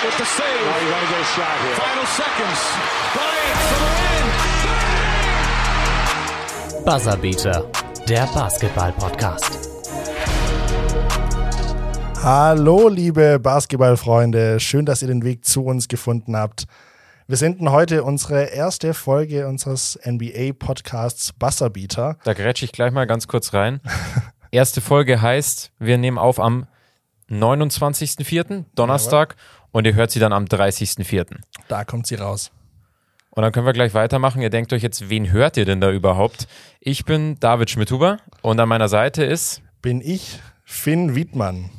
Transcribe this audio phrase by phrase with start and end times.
[0.00, 0.46] With the save.
[0.64, 1.74] Now you got to get a shot here.
[1.74, 2.60] Final seconds.
[3.14, 4.26] Bryant for the win.
[6.84, 7.66] Buzzerbeater,
[8.08, 9.68] der Basketball-Podcast.
[12.22, 14.60] Hallo, liebe Basketballfreunde.
[14.60, 16.66] Schön, dass ihr den Weg zu uns gefunden habt.
[17.26, 22.18] Wir senden heute unsere erste Folge unseres NBA-Podcasts Buzzerbeater.
[22.22, 23.80] Da grätsche ich gleich mal ganz kurz rein.
[24.52, 26.68] Erste Folge heißt, wir nehmen auf am
[27.30, 29.36] 29.04., Donnerstag,
[29.72, 31.36] und ihr hört sie dann am 30.04.
[31.68, 32.50] Da kommt sie raus.
[33.30, 34.42] Und dann können wir gleich weitermachen.
[34.42, 36.48] Ihr denkt euch jetzt, wen hört ihr denn da überhaupt?
[36.80, 41.70] Ich bin David Schmidhuber und an meiner Seite ist Bin ich Finn Wiedmann.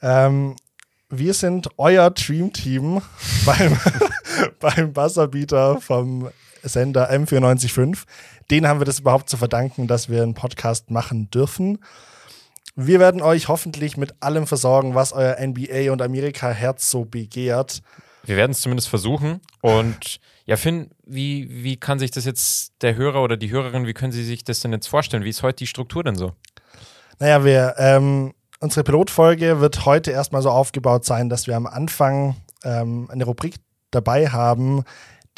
[0.00, 0.56] Ähm,
[1.08, 3.02] wir sind euer Dream-Team
[3.44, 3.76] beim,
[4.60, 6.30] beim Buzzerbeater vom
[6.62, 8.04] Sender M945.
[8.50, 11.78] Den haben wir das überhaupt zu verdanken, dass wir einen Podcast machen dürfen.
[12.86, 17.82] Wir werden euch hoffentlich mit allem versorgen, was euer NBA und Amerika-Herz so begehrt.
[18.24, 19.40] Wir werden es zumindest versuchen.
[19.60, 23.92] Und ja, Finn, wie, wie kann sich das jetzt der Hörer oder die Hörerin, wie
[23.92, 25.24] können sie sich das denn jetzt vorstellen?
[25.24, 26.32] Wie ist heute die Struktur denn so?
[27.18, 32.36] Naja, wir, ähm, unsere Pilotfolge wird heute erstmal so aufgebaut sein, dass wir am Anfang
[32.64, 33.56] ähm, eine Rubrik
[33.90, 34.84] dabei haben,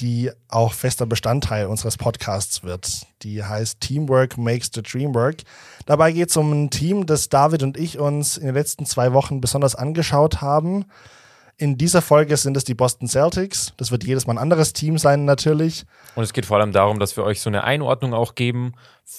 [0.02, 3.06] die auch fester Bestandteil unseres Podcasts wird.
[3.22, 5.36] Die heißt Teamwork Makes the Dream Work.
[5.86, 9.12] Dabei geht es um ein Team, das David und ich uns in den letzten zwei
[9.12, 10.86] Wochen besonders angeschaut haben.
[11.56, 13.74] In dieser Folge sind es die Boston Celtics.
[13.76, 15.84] Das wird jedes Mal ein anderes Team sein, natürlich.
[16.16, 18.72] Und es geht vor allem darum, dass wir euch so eine Einordnung auch geben.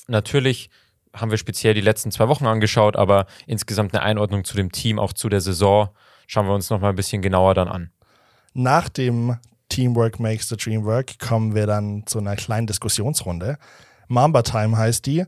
[0.07, 0.69] Natürlich
[1.15, 4.99] haben wir speziell die letzten zwei Wochen angeschaut, aber insgesamt eine Einordnung zu dem Team,
[4.99, 5.89] auch zu der Saison,
[6.27, 7.91] schauen wir uns nochmal ein bisschen genauer dann an.
[8.53, 9.37] Nach dem
[9.73, 13.57] Teamwork Makes the Dream Work kommen wir dann zu einer kleinen Diskussionsrunde.
[14.07, 15.25] Mamba Time heißt die.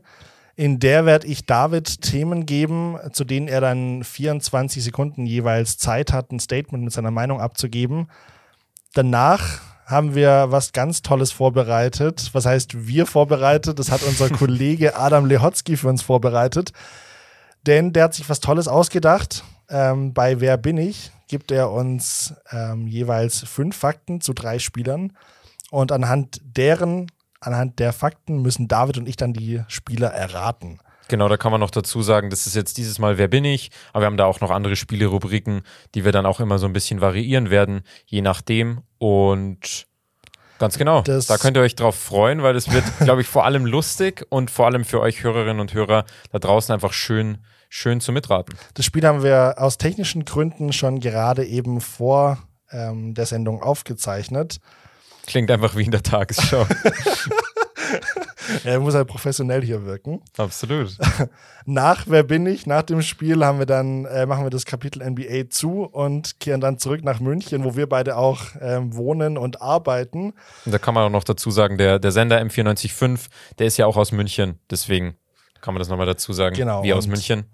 [0.54, 6.12] In der werde ich David Themen geben, zu denen er dann 24 Sekunden jeweils Zeit
[6.12, 8.08] hat, ein Statement mit seiner Meinung abzugeben.
[8.94, 12.30] Danach haben wir was ganz Tolles vorbereitet.
[12.32, 13.80] Was heißt wir vorbereitet?
[13.80, 16.70] Das hat unser Kollege Adam Lehotzky für uns vorbereitet.
[17.66, 19.42] Denn der hat sich was Tolles ausgedacht.
[19.68, 25.16] Ähm, bei Wer bin ich gibt er uns ähm, jeweils fünf Fakten zu drei Spielern.
[25.70, 27.10] Und anhand deren,
[27.40, 30.78] anhand der Fakten müssen David und ich dann die Spieler erraten.
[31.08, 33.70] Genau, da kann man noch dazu sagen, das ist jetzt dieses Mal Wer bin ich?
[33.92, 35.62] Aber wir haben da auch noch andere Spielerubriken,
[35.94, 38.80] die wir dann auch immer so ein bisschen variieren werden, je nachdem.
[38.98, 39.86] Und
[40.58, 43.44] ganz genau, Das- da könnt ihr euch drauf freuen, weil es wird, glaube ich, vor
[43.44, 47.38] allem lustig und vor allem für euch Hörerinnen und Hörer da draußen einfach schön,
[47.68, 48.56] schön zu mitraten.
[48.74, 52.38] Das Spiel haben wir aus technischen Gründen schon gerade eben vor
[52.70, 54.60] ähm, der Sendung aufgezeichnet.
[55.26, 56.66] Klingt einfach wie in der Tagesschau.
[58.64, 60.22] Er muss halt professionell hier wirken.
[60.36, 60.96] Absolut.
[61.64, 62.66] Nach Wer bin ich?
[62.66, 66.60] Nach dem Spiel haben wir dann, äh, machen wir das Kapitel NBA zu und kehren
[66.60, 70.34] dann zurück nach München, wo wir beide auch ähm, wohnen und arbeiten.
[70.64, 73.28] Und da kann man auch noch dazu sagen, der, der Sender M945,
[73.58, 74.58] der ist ja auch aus München.
[74.70, 75.16] Deswegen
[75.60, 76.56] kann man das nochmal dazu sagen.
[76.56, 77.46] Genau, Wie aus München.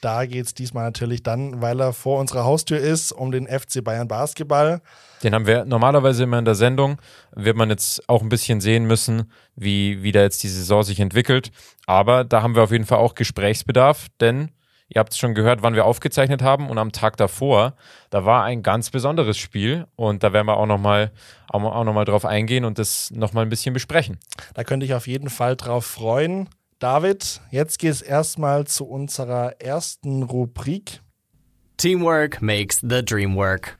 [0.00, 3.82] Da geht es diesmal natürlich dann, weil er vor unserer Haustür ist, um den FC
[3.82, 4.80] Bayern Basketball.
[5.24, 7.00] Den haben wir normalerweise immer in der Sendung.
[7.34, 11.00] Wird man jetzt auch ein bisschen sehen müssen, wie, wie da jetzt die Saison sich
[11.00, 11.50] entwickelt.
[11.86, 14.52] Aber da haben wir auf jeden Fall auch Gesprächsbedarf, denn
[14.88, 16.70] ihr habt es schon gehört, wann wir aufgezeichnet haben.
[16.70, 17.74] Und am Tag davor,
[18.10, 19.86] da war ein ganz besonderes Spiel.
[19.96, 21.10] Und da werden wir auch nochmal
[21.48, 24.18] auch, auch noch mal drauf eingehen und das nochmal ein bisschen besprechen.
[24.54, 26.48] Da könnte ich auf jeden Fall drauf freuen.
[26.78, 31.00] David, jetzt geht es erstmal zu unserer ersten Rubrik.
[31.76, 33.78] Teamwork makes the dream work.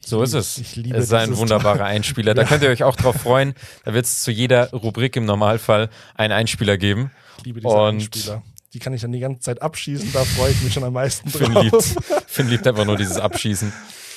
[0.00, 0.58] So ist es.
[0.58, 2.34] Ich liebe es ist ein wunderbarer Einspieler.
[2.34, 3.54] Da könnt ihr euch auch drauf freuen.
[3.84, 7.10] Da wird es zu jeder Rubrik im Normalfall einen Einspieler geben.
[7.38, 8.42] Ich liebe diese Und- Einspieler.
[8.72, 11.28] Die kann ich dann die ganze Zeit abschießen, da freue ich mich schon am meisten
[11.28, 11.62] Finn drauf.
[11.62, 11.82] liebt,
[12.26, 13.70] Finn liebt einfach nur dieses Abschießen.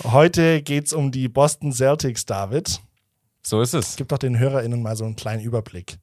[0.06, 2.80] Heute geht es um die Boston Celtics, David.
[3.44, 3.98] So ist es.
[3.98, 5.98] Gib doch den HörerInnen mal so einen kleinen Überblick.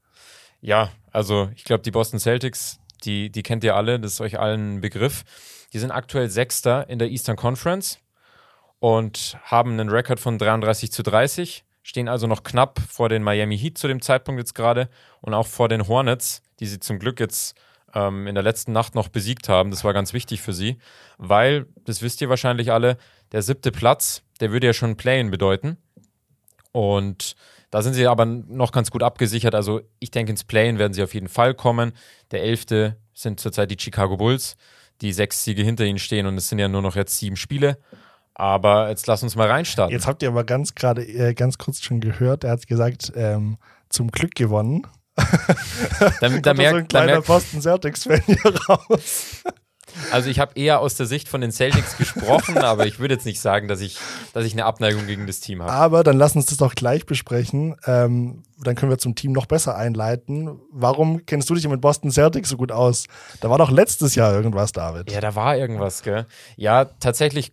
[0.60, 4.38] Ja, also ich glaube, die Boston Celtics, die, die kennt ihr alle, das ist euch
[4.38, 5.24] allen ein Begriff.
[5.72, 7.98] Die sind aktuell Sechster in der Eastern Conference
[8.78, 13.58] und haben einen Rekord von 33 zu 30, stehen also noch knapp vor den Miami
[13.58, 14.88] Heat zu dem Zeitpunkt jetzt gerade
[15.20, 17.56] und auch vor den Hornets, die sie zum Glück jetzt
[17.94, 19.70] ähm, in der letzten Nacht noch besiegt haben.
[19.70, 20.78] Das war ganz wichtig für sie,
[21.18, 22.96] weil, das wisst ihr wahrscheinlich alle,
[23.32, 25.78] der siebte Platz, der würde ja schon Play-in bedeuten.
[26.72, 27.34] Und
[27.72, 29.54] da sind sie aber noch ganz gut abgesichert.
[29.54, 31.92] Also ich denke, ins Play-in werden sie auf jeden Fall kommen.
[32.30, 34.56] Der elfte sind zurzeit die Chicago Bulls,
[35.00, 37.78] die sechs Siege hinter ihnen stehen und es sind ja nur noch jetzt sieben Spiele.
[38.34, 39.90] Aber jetzt lass uns mal reinstarten.
[39.90, 43.56] Jetzt habt ihr aber ganz gerade, äh, ganz kurz schon gehört, er hat gesagt, ähm,
[43.88, 44.86] zum Glück gewonnen.
[45.16, 49.44] da, da, da so ein merkt, da, kleiner merkt, Boston Celtics-Fan hier raus.
[50.10, 53.26] Also ich habe eher aus der Sicht von den Celtics gesprochen, aber ich würde jetzt
[53.26, 53.98] nicht sagen, dass ich,
[54.32, 55.72] dass ich eine Abneigung gegen das Team habe.
[55.72, 57.76] Aber dann lass uns das doch gleich besprechen.
[57.86, 60.60] Ähm, dann können wir zum Team noch besser einleiten.
[60.70, 63.06] Warum kennst du dich mit Boston Celtics so gut aus?
[63.40, 65.10] Da war doch letztes Jahr irgendwas, David.
[65.10, 66.26] Ja, da war irgendwas, gell?
[66.56, 67.52] Ja, tatsächlich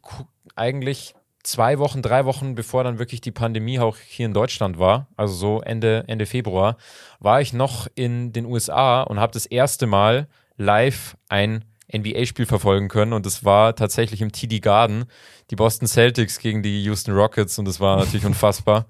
[0.55, 5.07] eigentlich zwei Wochen, drei Wochen bevor dann wirklich die Pandemie auch hier in Deutschland war,
[5.15, 6.77] also so Ende, Ende Februar,
[7.19, 10.27] war ich noch in den USA und habe das erste Mal
[10.57, 15.05] live ein NBA-Spiel verfolgen können und das war tatsächlich im TD Garden,
[15.49, 18.85] die Boston Celtics gegen die Houston Rockets und das war natürlich unfassbar.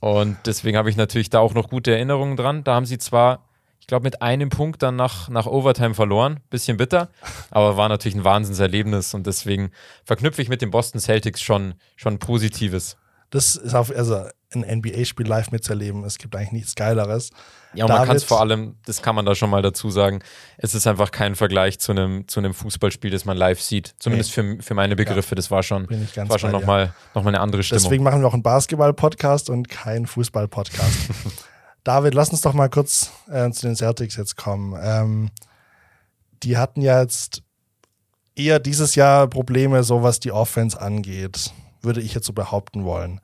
[0.00, 2.64] Und deswegen habe ich natürlich da auch noch gute Erinnerungen dran.
[2.64, 3.44] Da haben sie zwar
[3.82, 6.38] ich glaube, mit einem Punkt dann nach, nach Overtime verloren.
[6.50, 7.08] Bisschen bitter,
[7.50, 9.72] aber war natürlich ein Wahnsinnserlebnis und deswegen
[10.04, 12.96] verknüpfe ich mit den Boston Celtics schon, schon Positives.
[13.32, 16.04] Das ist auf, also ein NBA-Spiel live mitzuerleben.
[16.04, 17.30] Es gibt eigentlich nichts Geileres.
[17.72, 19.88] Ja, und David, man kann es vor allem, das kann man da schon mal dazu
[19.88, 20.20] sagen,
[20.58, 23.94] es ist einfach kein Vergleich zu einem, zu einem Fußballspiel, das man live sieht.
[23.98, 24.56] Zumindest nee.
[24.56, 25.30] für, für meine Begriffe.
[25.30, 27.82] Ja, das war schon, war schon nochmal noch mal eine andere Stimmung.
[27.82, 31.10] Deswegen machen wir auch einen Basketball-Podcast und keinen Fußball-Podcast.
[31.84, 34.78] David, lass uns doch mal kurz äh, zu den Celtics jetzt kommen.
[34.78, 35.30] Ähm,
[36.42, 37.42] die hatten ja jetzt
[38.34, 41.52] eher dieses Jahr Probleme, so was die Offense angeht,
[41.82, 43.20] würde ich jetzt so behaupten wollen.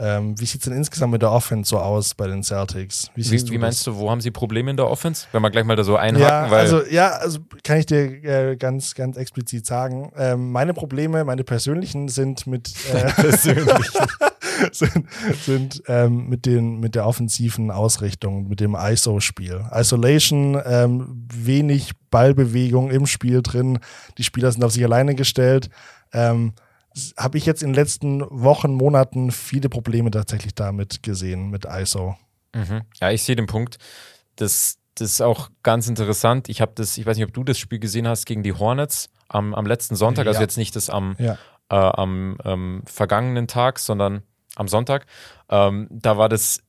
[0.00, 3.10] Ähm, wie sieht es denn insgesamt mit der Offense so aus bei den Celtics?
[3.14, 5.26] Wie, wie, wie meinst du, wo haben sie Probleme in der Offense?
[5.32, 6.50] Wenn wir gleich mal da so einhaken.
[6.50, 10.10] Ja, also, ja, also kann ich dir äh, ganz, ganz explizit sagen.
[10.16, 14.06] Ähm, meine Probleme, meine persönlichen sind mit äh, persönlichen.
[14.72, 15.06] sind,
[15.44, 19.66] sind ähm, mit, den, mit der offensiven Ausrichtung, mit dem ISO-Spiel.
[19.72, 23.78] Isolation, ähm, wenig Ballbewegung im Spiel drin.
[24.16, 25.68] Die Spieler sind auf sich alleine gestellt.
[26.12, 26.54] Ähm,
[27.16, 32.16] habe ich jetzt in den letzten Wochen, Monaten viele Probleme tatsächlich damit gesehen, mit ISO.
[32.54, 32.82] Mhm.
[33.00, 33.78] Ja, ich sehe den Punkt.
[34.36, 36.48] Das, das ist auch ganz interessant.
[36.48, 39.10] Ich habe das, ich weiß nicht, ob du das Spiel gesehen hast gegen die Hornets
[39.28, 40.42] am, am letzten Sonntag, also ja.
[40.42, 41.38] jetzt nicht das am, ja.
[41.70, 44.22] äh, am ähm, vergangenen Tag, sondern
[44.56, 45.06] am Sonntag.
[45.48, 46.62] Ähm, da war das,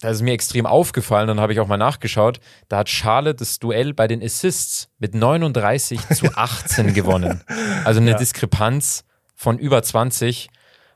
[0.00, 2.40] da ist mir extrem aufgefallen, dann habe ich auch mal nachgeschaut.
[2.68, 7.42] Da hat Charlotte das Duell bei den Assists mit 39 zu 18 gewonnen.
[7.84, 8.16] Also eine ja.
[8.18, 9.04] Diskrepanz
[9.36, 10.48] von über 20,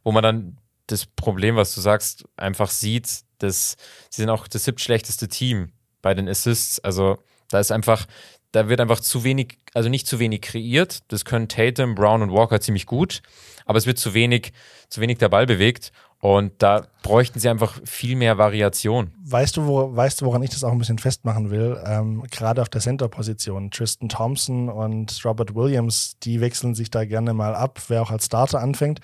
[0.02, 0.56] wo man dann
[0.86, 3.76] das Problem, was du sagst, einfach sieht, dass
[4.08, 5.72] sie sind auch das siebtschlechteste Team
[6.02, 6.80] bei den Assists.
[6.80, 7.18] Also
[7.50, 8.06] da ist einfach,
[8.52, 11.00] da wird einfach zu wenig, also nicht zu wenig kreiert.
[11.08, 13.22] Das können Tatum, Brown und Walker ziemlich gut,
[13.66, 14.52] aber es wird zu wenig,
[14.88, 15.92] zu wenig der Ball bewegt.
[16.20, 19.10] Und da bräuchten sie einfach viel mehr Variation.
[19.24, 21.80] Weißt du, wo, weißt du, woran ich das auch ein bisschen festmachen will?
[21.86, 23.70] Ähm, Gerade auf der Center-Position.
[23.70, 28.26] Tristan Thompson und Robert Williams, die wechseln sich da gerne mal ab, wer auch als
[28.26, 29.00] Starter anfängt.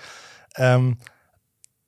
[0.56, 0.98] Ähm,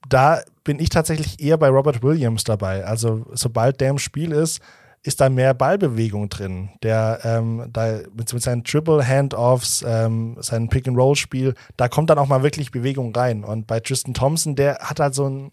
[0.08, 2.86] da bin ich tatsächlich eher bei Robert Williams dabei.
[2.86, 4.60] Also sobald der im Spiel ist,
[5.08, 6.68] ist da mehr Ballbewegung drin.
[6.82, 11.88] Der ähm, da mit, mit, seinen Triple Handoffs, ähm, sein Pick and Roll Spiel, da
[11.88, 13.42] kommt dann auch mal wirklich Bewegung rein.
[13.42, 15.50] Und bei Tristan Thompson, der hat halt so ein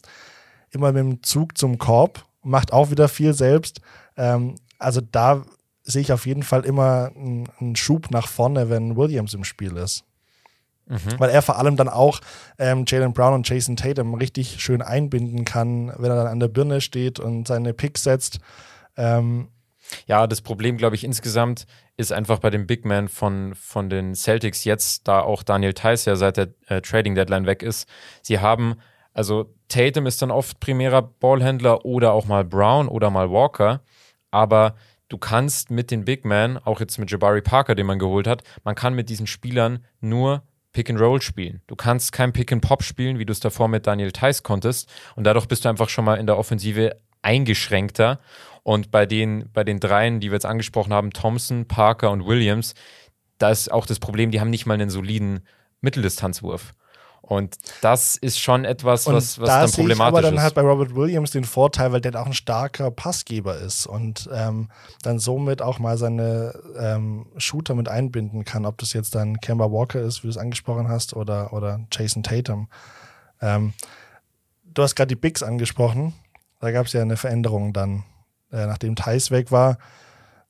[0.71, 3.79] immer mit dem Zug zum Korb, macht auch wieder viel selbst.
[4.17, 5.45] Ähm, also da
[5.83, 9.77] sehe ich auf jeden Fall immer einen, einen Schub nach vorne, wenn Williams im Spiel
[9.77, 10.03] ist.
[10.87, 11.17] Mhm.
[11.17, 12.19] Weil er vor allem dann auch
[12.59, 16.49] ähm, Jalen Brown und Jason Tatum richtig schön einbinden kann, wenn er dann an der
[16.49, 18.39] Birne steht und seine Picks setzt.
[18.97, 19.50] Ähm,
[20.07, 21.65] ja, das Problem, glaube ich, insgesamt
[21.97, 26.06] ist einfach bei dem Big Man von, von den Celtics jetzt, da auch Daniel Theiss
[26.06, 27.88] ja seit der äh, Trading Deadline weg ist.
[28.21, 28.75] Sie haben,
[29.13, 33.81] also Tatum ist dann oft primärer Ballhändler oder auch mal Brown oder mal Walker,
[34.31, 34.75] aber
[35.08, 38.43] du kannst mit den Big Man, auch jetzt mit Jabari Parker, den man geholt hat,
[38.63, 40.43] man kann mit diesen Spielern nur
[40.74, 41.62] Pick and Roll spielen.
[41.67, 44.91] Du kannst kein Pick and Pop spielen, wie du es davor mit Daniel Theiss konntest.
[45.15, 48.19] Und dadurch bist du einfach schon mal in der Offensive eingeschränkter.
[48.65, 52.74] Und bei den, bei den dreien, die wir jetzt angesprochen haben, Thompson, Parker und Williams,
[53.38, 55.41] da ist auch das Problem, die haben nicht mal einen soliden
[55.81, 56.74] Mitteldistanzwurf.
[57.22, 60.62] Und das ist schon etwas, was, was da dann problematisch ich aber dann halt bei
[60.62, 64.69] Robert Williams den Vorteil, weil der auch ein starker Passgeber ist und ähm,
[65.03, 69.72] dann somit auch mal seine ähm, Shooter mit einbinden kann, ob das jetzt dann Kemba
[69.72, 72.67] Walker ist, wie du es angesprochen hast, oder, oder Jason Tatum.
[73.41, 73.74] Ähm,
[74.63, 76.13] du hast gerade die Bigs angesprochen.
[76.62, 78.03] Da gab es ja eine Veränderung dann
[78.51, 79.77] äh, nachdem Thais weg war.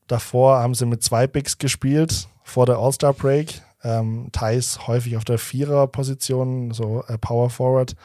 [0.07, 3.61] Davor haben sie mit zwei Bigs gespielt vor der All-Star Break.
[3.83, 7.95] Ähm, Thais häufig auf der Vierer-Position, so äh, Power Forward.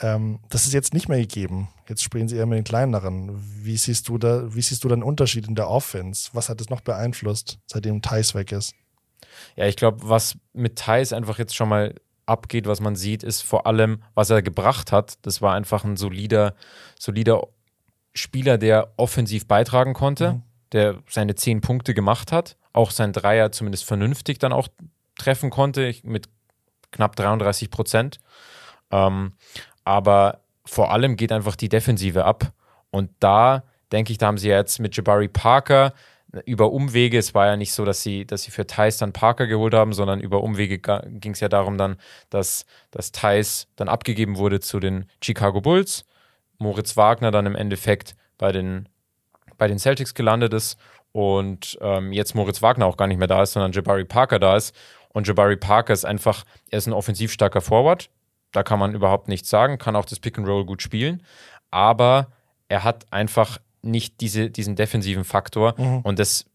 [0.00, 1.68] Ähm, das ist jetzt nicht mehr gegeben.
[1.88, 3.30] Jetzt spielen sie eher mit den kleineren.
[3.62, 6.30] Wie siehst du da, wie siehst du den Unterschied in der Offense?
[6.34, 8.74] Was hat es noch beeinflusst, seitdem Thais weg ist?
[9.56, 11.94] Ja, ich glaube, was mit Thais einfach jetzt schon mal
[12.26, 15.18] abgeht, was man sieht, ist vor allem, was er gebracht hat.
[15.22, 16.54] Das war einfach ein solider,
[16.98, 17.48] solider
[18.18, 20.42] Spieler, der offensiv beitragen konnte, mhm.
[20.72, 24.68] der seine zehn Punkte gemacht hat, auch sein Dreier zumindest vernünftig dann auch
[25.16, 26.28] treffen konnte mit
[26.90, 28.20] knapp 33 Prozent.
[28.90, 29.32] Ähm,
[29.84, 32.52] aber vor allem geht einfach die Defensive ab.
[32.90, 35.92] Und da denke ich, da haben sie jetzt mit Jabari Parker
[36.44, 39.46] über Umwege, es war ja nicht so, dass sie, dass sie für Thais dann Parker
[39.46, 41.96] geholt haben, sondern über Umwege ging es ja darum dann,
[42.28, 46.04] dass, dass Thais dann abgegeben wurde zu den Chicago Bulls,
[46.58, 48.88] Moritz Wagner dann im Endeffekt bei den,
[49.56, 50.78] bei den Celtics gelandet ist
[51.12, 54.56] und ähm, jetzt Moritz Wagner auch gar nicht mehr da ist, sondern Jabari Parker da
[54.56, 54.74] ist.
[55.10, 58.10] Und Jabari Parker ist einfach, er ist ein offensiv starker Forward,
[58.52, 61.22] da kann man überhaupt nichts sagen, kann auch das Pick and Roll gut spielen,
[61.70, 62.28] aber
[62.68, 66.00] er hat einfach nicht diese, diesen defensiven Faktor mhm.
[66.00, 66.46] und das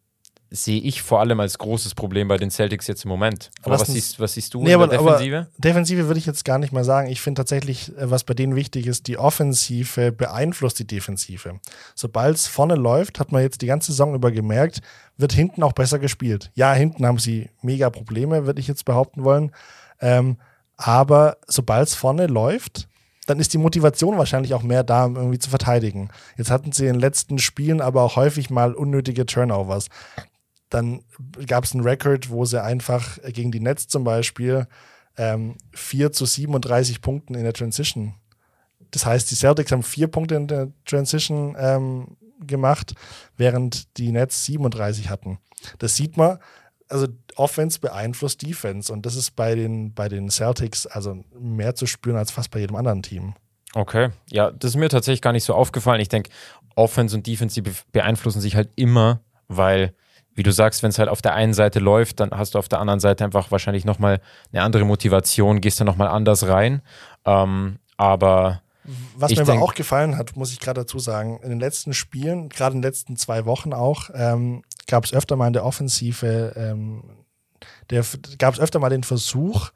[0.56, 3.50] sehe ich vor allem als großes Problem bei den Celtics jetzt im Moment.
[3.64, 5.48] Aber was siehst, was siehst, du nee, in der Defensive?
[5.58, 7.10] Defensive würde ich jetzt gar nicht mal sagen.
[7.10, 11.60] Ich finde tatsächlich, äh, was bei denen wichtig ist, die Offensive beeinflusst die Defensive.
[11.96, 14.82] Sobald es vorne läuft, hat man jetzt die ganze Saison über gemerkt,
[15.18, 16.52] wird hinten auch besser gespielt.
[16.54, 19.52] Ja, hinten haben sie mega Probleme, würde ich jetzt behaupten wollen.
[20.02, 20.38] Ähm,
[20.78, 22.88] aber sobald es vorne läuft,
[23.26, 26.10] dann ist die Motivation wahrscheinlich auch mehr da, um irgendwie zu verteidigen.
[26.38, 29.88] Jetzt hatten sie in den letzten Spielen aber auch häufig mal unnötige Turnovers.
[30.74, 31.04] Dann
[31.46, 34.66] gab es einen Rekord, wo sie einfach gegen die Nets zum Beispiel
[35.18, 38.16] ähm, 4 zu 37 Punkten in der Transition.
[38.90, 42.96] Das heißt, die Celtics haben vier Punkte in der Transition ähm, gemacht,
[43.38, 45.38] während die Nets 37 hatten.
[45.78, 46.40] Das sieht man,
[46.90, 51.86] also Offense beeinflusst Defense und das ist bei den, bei den Celtics also mehr zu
[51.86, 53.36] spüren als fast bei jedem anderen Team.
[53.76, 56.02] Okay, ja, das ist mir tatsächlich gar nicht so aufgefallen.
[56.02, 56.32] Ich denke,
[56.74, 59.94] Offense und Defense, die beeinflussen sich halt immer, weil,
[60.36, 62.68] wie du sagst, wenn es halt auf der einen Seite läuft, dann hast du auf
[62.68, 64.20] der anderen Seite einfach wahrscheinlich nochmal
[64.52, 66.82] eine andere Motivation, gehst dann nochmal anders rein.
[67.26, 68.62] Ähm, aber
[69.16, 72.50] was mir aber auch gefallen hat, muss ich gerade dazu sagen, in den letzten Spielen,
[72.50, 76.54] gerade in den letzten zwei Wochen auch, ähm, gab es öfter mal in der Offensive,
[76.58, 77.04] ähm,
[78.38, 79.70] gab es öfter mal den Versuch,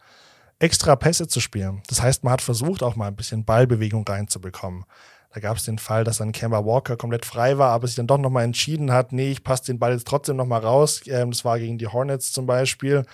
[0.60, 1.84] extra Pässe zu spielen.
[1.88, 4.86] Das heißt, man hat versucht, auch mal ein bisschen Ballbewegung reinzubekommen.
[5.34, 8.08] Da gab es den Fall, dass dann Kemba Walker komplett frei war, aber sich dann
[8.08, 11.02] doch nochmal entschieden hat, nee, ich passe den Ball jetzt trotzdem nochmal raus.
[11.06, 13.06] Ähm, das war gegen die Hornets zum Beispiel.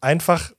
[0.00, 0.52] Einfach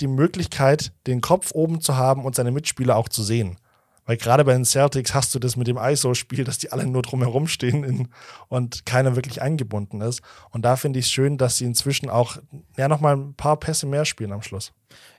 [0.00, 3.56] die Möglichkeit, den Kopf oben zu haben und seine Mitspieler auch zu sehen.
[4.06, 7.02] Weil gerade bei den Celtics hast du das mit dem ISO-Spiel, dass die alle nur
[7.02, 8.08] drumherum stehen in,
[8.48, 10.22] und keiner wirklich eingebunden ist.
[10.50, 12.38] Und da finde ich es schön, dass sie inzwischen auch
[12.76, 14.72] ja nochmal ein paar Pässe mehr spielen am Schluss.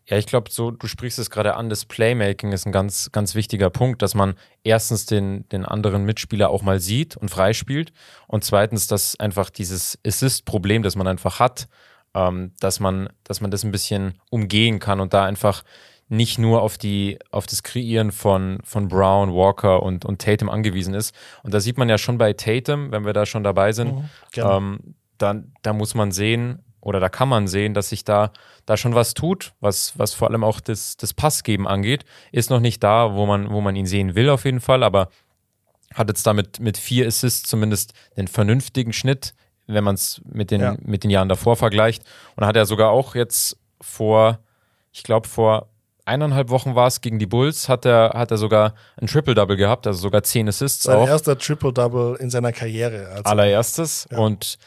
[0.10, 3.36] Ja, ich glaube, so, du sprichst es gerade an, das Playmaking ist ein ganz, ganz
[3.36, 7.91] wichtiger Punkt, dass man erstens den, den anderen Mitspieler auch mal sieht und freispielt
[8.27, 11.67] und zweitens, dass einfach dieses Assist-Problem, das man einfach hat,
[12.13, 15.63] ähm, dass man, dass man das ein bisschen umgehen kann und da einfach
[16.10, 20.94] nicht nur auf, die, auf das Kreieren von, von Brown, Walker und, und Tatum angewiesen
[20.94, 21.14] ist.
[21.44, 24.10] Und da sieht man ja schon bei Tatum, wenn wir da schon dabei sind, mhm,
[24.36, 24.80] ähm,
[25.18, 28.32] dann, da muss man sehen, oder da kann man sehen, dass sich da,
[28.66, 32.06] da schon was tut, was, was vor allem auch das, das Passgeben angeht.
[32.32, 35.10] Ist noch nicht da, wo man, wo man ihn sehen will, auf jeden Fall, aber
[35.94, 39.34] hat jetzt damit mit vier Assists zumindest einen vernünftigen Schnitt,
[39.66, 40.78] wenn man es mit, den, ja.
[40.82, 42.04] mit den Jahren davor vergleicht.
[42.36, 44.40] Und hat er sogar auch jetzt vor,
[44.94, 45.68] ich glaube, vor
[46.08, 49.86] eineinhalb Wochen war es gegen die Bulls, hat er, hat er sogar ein Triple-Double gehabt,
[49.86, 51.08] also sogar zehn Assists Sein auch.
[51.08, 53.08] erster Triple-Double in seiner Karriere.
[53.10, 53.24] Also.
[53.24, 54.08] Allererstes.
[54.12, 54.18] Ja.
[54.18, 54.58] Und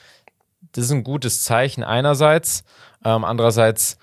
[0.72, 2.64] das ist ein gutes Zeichen einerseits.
[3.04, 3.96] Ähm, andererseits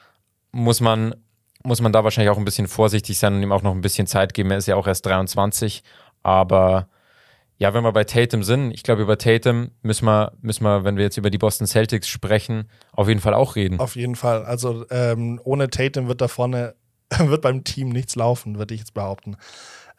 [0.52, 1.16] muss man,
[1.64, 4.08] muss man da wahrscheinlich auch ein bisschen vorsichtig sein und ihm auch noch ein bisschen
[4.08, 4.52] Zeit geben.
[4.52, 5.84] Er ist ja auch erst 23.
[6.24, 6.90] Aber
[7.60, 10.98] ja, wenn wir bei Tatum sind, ich glaube, über Tatum müssen wir, müssen wir, wenn
[10.98, 13.80] wir jetzt über die Boston Celtics sprechen, auf jeden Fall auch reden.
[13.80, 14.44] Auf jeden Fall.
[14.44, 16.76] Also ähm, ohne Tatum wird da vorne
[17.20, 19.38] wird beim Team nichts laufen, würde ich jetzt behaupten.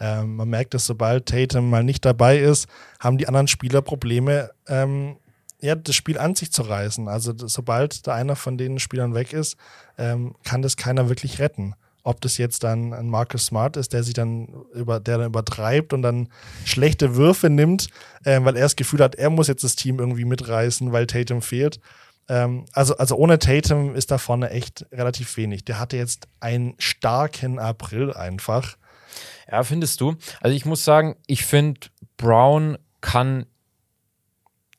[0.00, 2.68] Ähm, man merkt, dass sobald Tatum mal nicht dabei ist,
[3.00, 5.16] haben die anderen Spieler Probleme, ähm,
[5.60, 7.08] ja, das Spiel an sich zu reißen.
[7.08, 9.56] Also sobald da einer von den Spielern weg ist,
[9.96, 11.74] ähm, kann das keiner wirklich retten.
[12.04, 15.92] Ob das jetzt dann ein Marcus Smart ist, der sich dann über, der dann übertreibt
[15.92, 16.28] und dann
[16.64, 17.88] schlechte Würfe nimmt,
[18.24, 21.42] äh, weil er das Gefühl hat, er muss jetzt das Team irgendwie mitreißen, weil Tatum
[21.42, 21.80] fehlt.
[22.28, 25.64] Ähm, also, also ohne Tatum ist da vorne echt relativ wenig.
[25.64, 28.76] Der hatte jetzt einen starken April einfach.
[29.50, 30.16] Ja, findest du?
[30.40, 31.80] Also ich muss sagen, ich finde,
[32.16, 33.46] Brown kann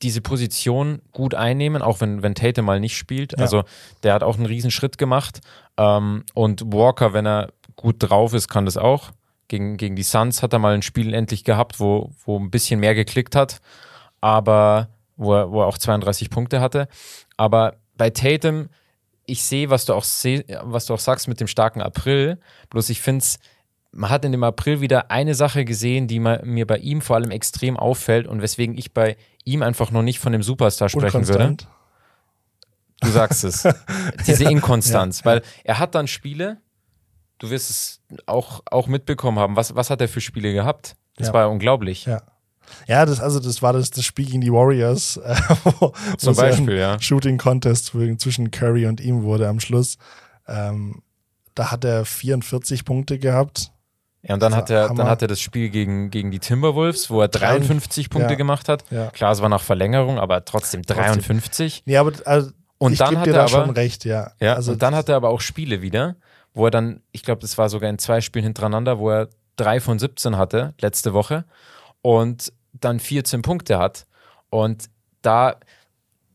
[0.02, 3.34] diese Position gut einnehmen, auch wenn, wenn Tatum mal nicht spielt.
[3.34, 3.40] Ja.
[3.40, 3.64] Also
[4.04, 5.42] der hat auch einen Riesenschritt gemacht.
[5.78, 9.12] Ähm, und Walker, wenn er gut drauf ist, kann das auch.
[9.48, 12.80] Gegen, gegen die Suns hat er mal ein Spiel endlich gehabt, wo, wo ein bisschen
[12.80, 13.60] mehr geklickt hat.
[14.22, 16.88] Aber wo er, wo er auch 32 Punkte hatte.
[17.40, 18.68] Aber bei Tatum,
[19.26, 22.38] ich sehe, was du auch seh, was du auch sagst mit dem starken April.
[22.70, 23.40] Bloß ich finde es,
[23.92, 27.32] man hat in dem April wieder eine Sache gesehen, die mir bei ihm vor allem
[27.32, 29.16] extrem auffällt und weswegen ich bei
[29.46, 31.56] ihm einfach noch nicht von dem Superstar sprechen würde.
[33.00, 33.66] Du sagst es.
[34.28, 35.24] Diese Inkonstanz.
[35.24, 36.58] Weil er hat dann Spiele,
[37.38, 39.56] du wirst es auch, auch mitbekommen haben.
[39.56, 40.98] Was, was hat er für Spiele gehabt?
[41.16, 41.34] Das Ja.
[41.34, 42.06] war ja unglaublich.
[42.06, 42.22] Ja.
[42.88, 45.36] Ja, das, also das war das, das Spiel gegen die Warriors, äh,
[45.80, 47.00] wo, Zum wo Beispiel, ja.
[47.00, 49.98] Shooting Contest zwischen Curry und ihm wurde am Schluss.
[50.48, 51.02] Ähm,
[51.56, 53.72] da hat er 44 Punkte gehabt.
[54.22, 54.96] Ja, und dann, hat er, Hammer.
[55.04, 58.38] dann hat er das Spiel gegen, gegen die Timberwolves, wo er 53 Punkte Ja.
[58.38, 58.84] gemacht hat.
[58.92, 59.08] Ja.
[59.12, 61.84] Klar, es war nach Verlängerung, aber trotzdem 53.
[61.86, 64.32] Nee, aber also, Und ich dann hat dir er da aber- schon recht, ja.
[64.42, 66.18] Ja, also und dann hat er aber auch Spiele wieder,
[66.54, 69.80] wo er dann, ich glaube, das war sogar in zwei Spielen hintereinander, wo er drei
[69.80, 71.46] von 17 hatte, letzte Woche,
[72.02, 74.06] und dann 14 Punkte hat.
[74.50, 74.90] Und
[75.22, 75.58] da,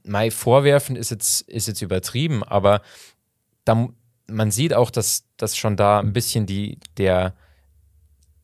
[0.04, 2.82] mein Vorwerfen ist jetzt, ist jetzt übertrieben, aber
[3.64, 3.88] da,
[4.26, 7.34] man sieht auch, dass, dass schon da ein bisschen die, der,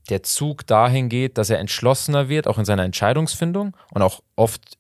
[0.09, 4.79] der Zug dahin geht, dass er entschlossener wird, auch in seiner Entscheidungsfindung und auch oft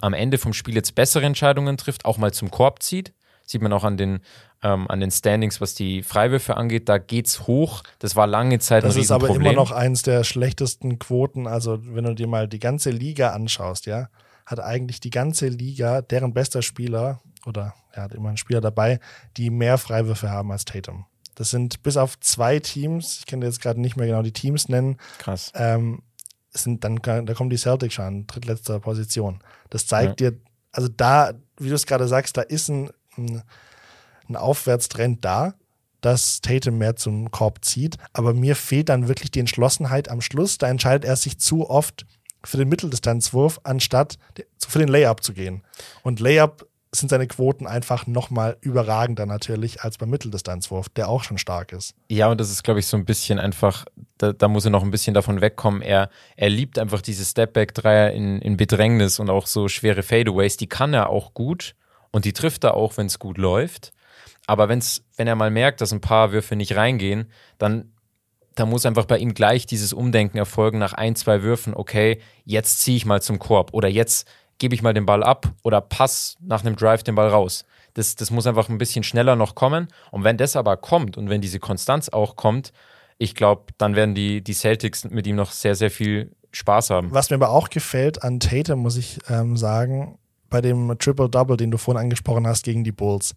[0.00, 3.12] am Ende vom Spiel jetzt bessere Entscheidungen trifft, auch mal zum Korb zieht.
[3.50, 4.20] Sieht man auch an den,
[4.62, 6.88] ähm, an den Standings, was die Freiwürfe angeht.
[6.88, 7.82] Da geht's hoch.
[7.98, 11.48] Das war lange Zeit Das ein ist aber immer noch eins der schlechtesten Quoten.
[11.48, 14.08] Also, wenn du dir mal die ganze Liga anschaust, ja,
[14.46, 19.00] hat eigentlich die ganze Liga, deren bester Spieler, oder er hat immer einen Spieler dabei,
[19.36, 21.06] die mehr Freiwürfe haben als Tatum.
[21.34, 24.30] Das sind bis auf zwei Teams, ich kann dir jetzt gerade nicht mehr genau die
[24.30, 25.50] Teams nennen, Krass.
[25.56, 26.02] ähm,
[26.50, 29.40] sind dann, da kommen die Celtics schon an drittletzter Position.
[29.70, 30.38] Das zeigt dir,
[30.70, 32.90] also da, wie du es gerade sagst, da ist ein,
[33.20, 33.42] ein,
[34.28, 35.54] ein Aufwärtstrend da,
[36.00, 40.58] dass Tatum mehr zum Korb zieht, aber mir fehlt dann wirklich die Entschlossenheit am Schluss.
[40.58, 42.06] Da entscheidet er sich zu oft
[42.44, 44.16] für den Mitteldistanzwurf, anstatt
[44.66, 45.62] für den Layup zu gehen.
[46.02, 51.38] Und Layup sind seine Quoten einfach nochmal überragender natürlich als beim Mitteldistanzwurf, der auch schon
[51.38, 51.94] stark ist.
[52.08, 53.84] Ja, und das ist, glaube ich, so ein bisschen einfach,
[54.18, 55.82] da, da muss er noch ein bisschen davon wegkommen.
[55.82, 60.56] Er, er liebt einfach diese Stepback-Dreier in, in Bedrängnis und auch so schwere Fadeaways.
[60.56, 61.76] Die kann er auch gut
[62.12, 63.92] und die trifft er auch, wenn es gut läuft.
[64.46, 67.92] Aber wenn's, wenn er mal merkt, dass ein paar Würfe nicht reingehen, dann,
[68.54, 71.74] dann muss einfach bei ihm gleich dieses Umdenken erfolgen nach ein, zwei Würfen.
[71.74, 75.52] Okay, jetzt ziehe ich mal zum Korb oder jetzt gebe ich mal den Ball ab
[75.62, 77.64] oder pass nach einem Drive den Ball raus.
[77.94, 79.88] Das, das muss einfach ein bisschen schneller noch kommen.
[80.10, 82.72] Und wenn das aber kommt und wenn diese Konstanz auch kommt,
[83.18, 87.12] ich glaube, dann werden die, die Celtics mit ihm noch sehr, sehr viel Spaß haben.
[87.12, 90.18] Was mir aber auch gefällt an Tatum, muss ich ähm, sagen,
[90.50, 93.34] bei dem Triple-Double, den du vorhin angesprochen hast gegen die Bulls,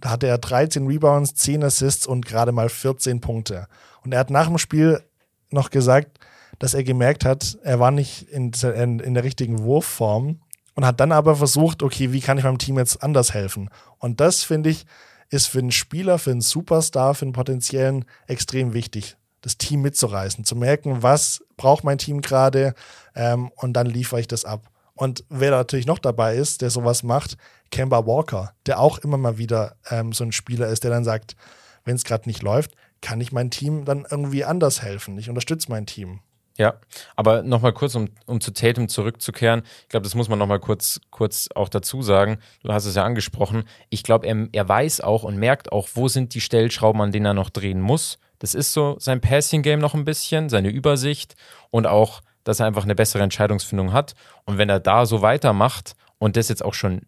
[0.00, 3.66] da hatte er 13 Rebounds, 10 Assists und gerade mal 14 Punkte.
[4.04, 5.02] Und er hat nach dem Spiel
[5.50, 6.18] noch gesagt,
[6.58, 10.40] dass er gemerkt hat, er war nicht in, der- in, in der richtigen Wurfform
[10.74, 13.70] und hat dann aber versucht, okay, wie kann ich meinem Team jetzt anders helfen?
[13.98, 14.84] Und das, finde ich,
[15.30, 20.44] ist für einen Spieler, für einen Superstar, für einen potenziellen extrem wichtig, das Team mitzureißen,
[20.44, 22.74] zu merken, was braucht mein Team gerade
[23.14, 24.62] ähm, und dann liefere ich das ab.
[24.98, 27.36] Und wer natürlich noch dabei ist, der sowas macht,
[27.70, 31.36] Kemba Walker, der auch immer mal wieder ähm, so ein Spieler ist, der dann sagt,
[31.84, 35.16] wenn es gerade nicht läuft, kann ich mein Team dann irgendwie anders helfen.
[35.16, 36.18] Ich unterstütze mein Team.
[36.56, 36.80] Ja,
[37.14, 39.62] aber nochmal kurz, um, um zu Tatum zurückzukehren.
[39.82, 42.38] Ich glaube, das muss man nochmal kurz, kurz auch dazu sagen.
[42.64, 43.62] Du hast es ja angesprochen.
[43.90, 47.26] Ich glaube, er, er weiß auch und merkt auch, wo sind die Stellschrauben, an denen
[47.26, 48.18] er noch drehen muss.
[48.40, 51.36] Das ist so sein Passing-Game noch ein bisschen, seine Übersicht
[51.70, 54.14] und auch, dass er einfach eine bessere Entscheidungsfindung hat.
[54.44, 57.02] Und wenn er da so weitermacht und das jetzt auch schon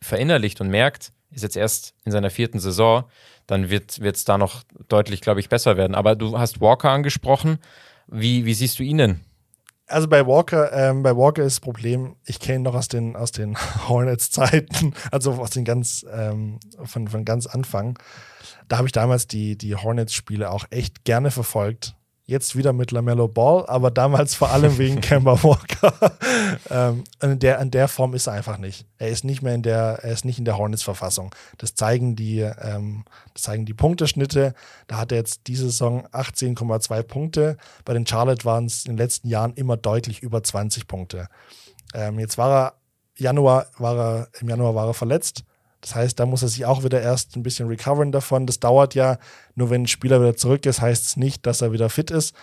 [0.00, 3.04] verinnerlicht und merkt, ist jetzt erst in seiner vierten Saison,
[3.46, 5.94] dann wird es da noch deutlich, glaube ich, besser werden.
[5.94, 7.58] Aber du hast Walker angesprochen.
[8.06, 9.20] Wie, wie siehst du ihn denn?
[9.86, 13.16] Also bei Walker, ähm, bei Walker ist das Problem, ich kenne ihn noch aus den,
[13.16, 13.56] aus den
[13.88, 17.98] Hornets-Zeiten, also aus den ganz, ähm, von, von ganz Anfang.
[18.68, 21.96] Da habe ich damals die, die Hornets-Spiele auch echt gerne verfolgt.
[22.26, 25.92] Jetzt wieder mit LaMelo Ball, aber damals vor allem wegen Kemba Walker.
[26.70, 28.86] ähm, in, der, in der Form ist er einfach nicht.
[28.96, 31.34] Er ist nicht mehr in der, er ist nicht in der Hornets-Verfassung.
[31.58, 34.54] Das zeigen die, ähm, das zeigen die Punkteschnitte.
[34.86, 37.58] Da hat er jetzt diese Saison 18,2 Punkte.
[37.84, 41.28] Bei den Charlotte waren es in den letzten Jahren immer deutlich über 20 Punkte.
[41.92, 42.74] Ähm, jetzt war er
[43.18, 45.44] Januar, war er, im Januar war er verletzt.
[45.84, 48.46] Das heißt, da muss er sich auch wieder erst ein bisschen recoveren davon.
[48.46, 49.18] Das dauert ja.
[49.54, 52.34] Nur wenn ein Spieler wieder zurück ist, heißt es nicht, dass er wieder fit ist.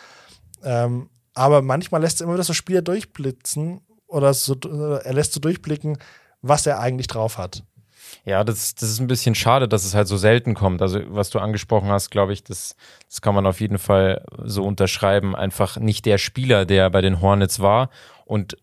[0.63, 5.39] Ähm, aber manchmal lässt er immer wieder so Spieler durchblitzen oder so, er lässt so
[5.39, 5.97] durchblicken,
[6.43, 7.63] was er eigentlich drauf hat.
[8.25, 10.83] Ja, das, das ist ein bisschen schade, dass es halt so selten kommt.
[10.83, 12.75] Also, was du angesprochen hast, glaube ich, das,
[13.09, 15.35] das kann man auf jeden Fall so unterschreiben.
[15.35, 17.89] Einfach nicht der Spieler, der bei den Hornets war
[18.25, 18.55] und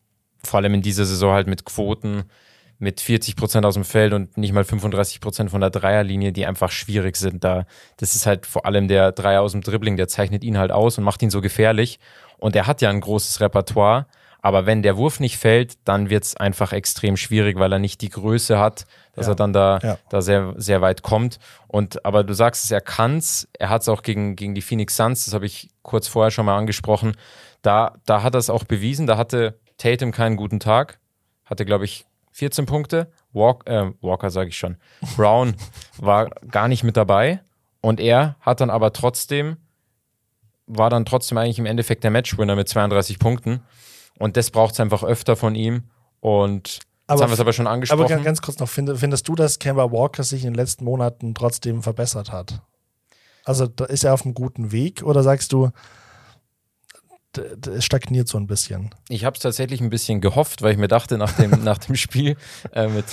[0.44, 2.30] vor allem in dieser Saison halt mit Quoten
[2.78, 6.46] mit 40 Prozent aus dem Feld und nicht mal 35 Prozent von der Dreierlinie, die
[6.46, 7.42] einfach schwierig sind.
[7.42, 10.70] Da, das ist halt vor allem der Dreier aus dem Dribbling, der zeichnet ihn halt
[10.70, 11.98] aus und macht ihn so gefährlich.
[12.38, 14.06] Und er hat ja ein großes Repertoire,
[14.40, 18.00] Aber wenn der Wurf nicht fällt, dann wird es einfach extrem schwierig, weil er nicht
[18.00, 19.32] die Größe hat, dass ja.
[19.32, 19.98] er dann da, ja.
[20.10, 21.40] da sehr, sehr weit kommt.
[21.66, 23.48] Und aber du sagst es, er kann's.
[23.58, 26.46] Er hat es auch gegen, gegen die Phoenix Suns, das habe ich kurz vorher schon
[26.46, 27.16] mal angesprochen.
[27.62, 29.08] Da, da hat er es auch bewiesen.
[29.08, 31.00] Da hatte Tatum keinen guten Tag.
[31.44, 32.06] Hatte, glaube ich,
[32.38, 33.10] 14 Punkte.
[33.32, 34.76] Walk, äh, Walker sage ich schon.
[35.16, 35.56] Brown
[35.98, 37.40] war gar nicht mit dabei.
[37.80, 39.56] Und er hat dann aber trotzdem,
[40.66, 43.60] war dann trotzdem eigentlich im Endeffekt der Matchwinner mit 32 Punkten.
[44.18, 45.84] Und das braucht es einfach öfter von ihm.
[46.20, 48.12] Und aber, haben wir es aber schon angesprochen.
[48.12, 51.34] Aber ganz kurz noch, find, findest du, dass Kemba Walker sich in den letzten Monaten
[51.34, 52.62] trotzdem verbessert hat?
[53.44, 55.70] Also ist er auf einem guten Weg oder sagst du,
[57.36, 58.94] es stagniert so ein bisschen?
[59.08, 61.96] Ich habe es tatsächlich ein bisschen gehofft, weil ich mir dachte, nach dem, nach dem
[61.96, 62.36] Spiel
[62.72, 63.04] äh, mit,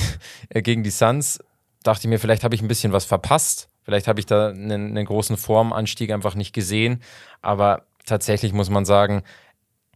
[0.50, 1.40] äh, gegen die Suns,
[1.84, 3.70] dachte ich mir, vielleicht habe ich ein bisschen was verpasst.
[3.84, 7.02] Vielleicht habe ich da einen, einen großen Formanstieg einfach nicht gesehen.
[7.42, 9.24] Aber tatsächlich muss man sagen,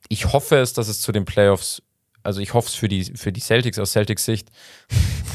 [0.07, 1.81] ich hoffe es, dass es zu den Playoffs,
[2.21, 4.49] also ich hoffe es für die, für die Celtics aus Celtics Sicht.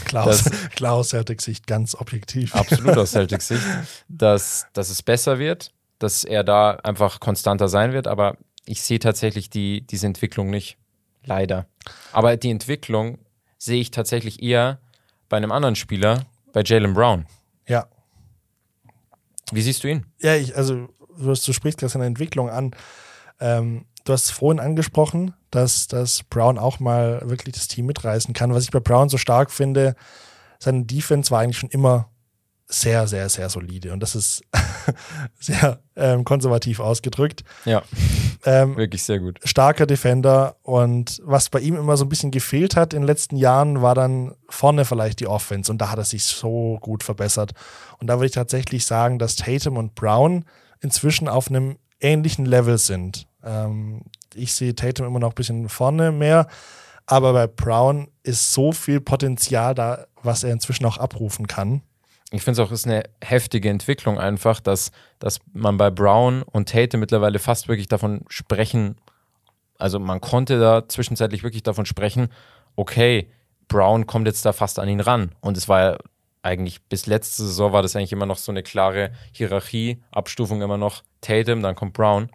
[0.05, 0.45] Klar aus,
[0.77, 2.55] klar aus Celtics Sicht, ganz objektiv.
[2.55, 3.65] Absolut aus Celtics Sicht,
[4.09, 8.07] dass, dass es besser wird, dass er da einfach konstanter sein wird.
[8.07, 8.37] Aber
[8.67, 10.77] ich sehe tatsächlich die, diese Entwicklung nicht.
[11.25, 11.67] Leider.
[12.13, 13.19] Aber die Entwicklung
[13.59, 14.79] sehe ich tatsächlich eher
[15.29, 17.27] bei einem anderen Spieler, bei Jalen Brown.
[17.67, 17.87] Ja.
[19.51, 20.07] Wie siehst du ihn?
[20.21, 22.75] Ja, ich, also du, sprichst gerade seine Entwicklung an.
[23.41, 28.55] Ähm, du hast vorhin angesprochen, dass, dass Brown auch mal wirklich das Team mitreißen kann.
[28.55, 29.95] Was ich bei Brown so stark finde,
[30.59, 32.11] seine Defense war eigentlich schon immer
[32.67, 33.93] sehr, sehr, sehr solide.
[33.93, 34.43] Und das ist
[35.39, 37.45] sehr ähm, konservativ ausgedrückt.
[37.65, 37.83] Ja.
[38.45, 39.39] Ähm, wirklich sehr gut.
[39.45, 40.57] Starker Defender.
[40.63, 43.95] Und was bei ihm immer so ein bisschen gefehlt hat in den letzten Jahren, war
[43.95, 45.71] dann vorne vielleicht die Offense.
[45.71, 47.53] Und da hat er sich so gut verbessert.
[47.99, 50.45] Und da würde ich tatsächlich sagen, dass Tatum und Brown
[50.81, 53.27] inzwischen auf einem ähnlichen Level sind.
[53.43, 54.03] Ähm,
[54.35, 56.49] ich sehe Tatum immer noch ein bisschen vorne mehr.
[57.07, 61.83] Aber bei Brown ist so viel Potenzial da, was er inzwischen auch abrufen kann
[62.35, 66.69] ich finde es auch ist eine heftige Entwicklung einfach, dass, dass man bei Brown und
[66.69, 68.97] Tate mittlerweile fast wirklich davon sprechen,
[69.79, 72.29] also man konnte da zwischenzeitlich wirklich davon sprechen,
[72.77, 73.29] okay,
[73.69, 75.33] Brown kommt jetzt da fast an ihn ran.
[75.41, 75.99] Und es war ja
[76.43, 80.77] eigentlich bis letzte Saison war das eigentlich immer noch so eine klare Hierarchie, Abstufung immer
[80.77, 82.31] noch Tatum, dann kommt Brown.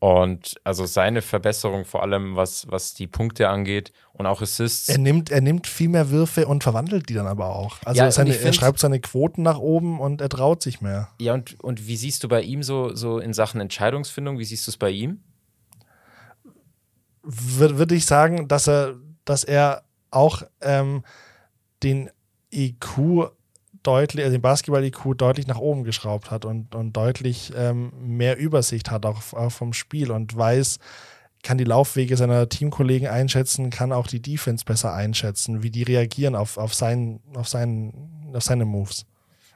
[0.00, 4.88] Und also seine Verbesserung, vor allem was, was die Punkte angeht und auch Assists.
[4.88, 7.76] Er nimmt, er nimmt viel mehr Würfe und verwandelt die dann aber auch.
[7.84, 11.10] Also ja, seine, er schreibt seine Quoten nach oben und er traut sich mehr.
[11.20, 14.38] Ja, und, und wie siehst du bei ihm so, so in Sachen Entscheidungsfindung?
[14.38, 15.20] Wie siehst du es bei ihm?
[17.22, 18.94] Würde ich sagen, dass er,
[19.26, 21.04] dass er auch ähm,
[21.82, 22.08] den
[22.50, 23.32] IQ
[23.82, 28.90] deutlich, also den Basketball-IQ deutlich nach oben geschraubt hat und, und deutlich ähm, mehr Übersicht
[28.90, 30.78] hat auch, auch vom Spiel und weiß,
[31.42, 36.36] kann die Laufwege seiner Teamkollegen einschätzen, kann auch die Defense besser einschätzen, wie die reagieren
[36.36, 39.06] auf, auf, seinen, auf, seinen, auf seine Moves.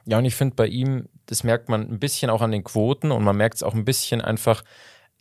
[0.05, 3.11] Ja, und ich finde bei ihm, das merkt man ein bisschen auch an den Quoten
[3.11, 4.63] und man merkt es auch ein bisschen einfach,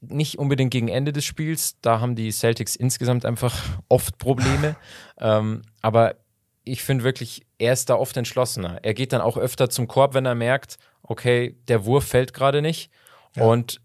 [0.01, 4.77] nicht unbedingt gegen Ende des Spiels, da haben die Celtics insgesamt einfach oft Probleme.
[5.19, 6.17] ähm, aber
[6.65, 8.79] ich finde wirklich, er ist da oft entschlossener.
[8.83, 12.63] Er geht dann auch öfter zum Korb, wenn er merkt, okay, der Wurf fällt gerade
[12.63, 12.91] nicht.
[13.37, 13.45] Ja.
[13.45, 13.81] Und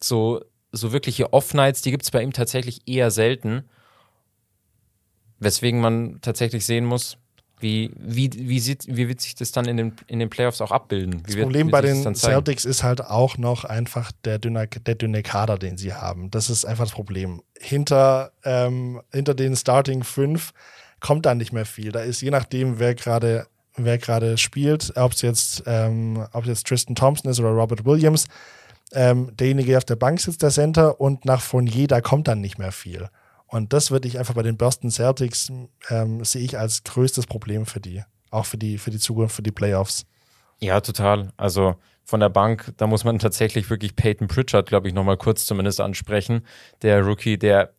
[0.00, 3.64] so, so wirkliche Off-Nights, die gibt es bei ihm tatsächlich eher selten.
[5.38, 7.18] Weswegen man tatsächlich sehen muss,
[7.58, 10.72] wie, wie, wie, sieht, wie wird sich das dann in den, in den Playoffs auch
[10.72, 11.22] abbilden?
[11.26, 15.22] Wie das Problem bei den Celtics ist halt auch noch einfach der dünne, der dünne
[15.22, 16.30] Kader, den sie haben.
[16.30, 17.42] Das ist einfach das Problem.
[17.58, 20.52] Hinter, ähm, hinter den Starting 5
[21.06, 21.92] kommt da nicht mehr viel.
[21.92, 26.96] Da ist je nachdem, wer gerade wer gerade spielt, ob es jetzt, ähm, jetzt Tristan
[26.96, 28.26] Thompson ist oder Robert Williams,
[28.92, 32.40] ähm, derjenige, der auf der Bank sitzt, der Center, und nach Fournier, da kommt dann
[32.40, 33.08] nicht mehr viel.
[33.46, 35.52] Und das würde ich einfach bei den Boston Celtics
[35.90, 39.42] ähm, sehe ich als größtes Problem für die, auch für die, für die Zukunft, für
[39.42, 40.06] die Playoffs.
[40.58, 41.30] Ja, total.
[41.36, 45.44] Also von der Bank, da muss man tatsächlich wirklich Peyton Pritchard, glaube ich, nochmal kurz
[45.46, 46.46] zumindest ansprechen.
[46.82, 47.75] Der Rookie, der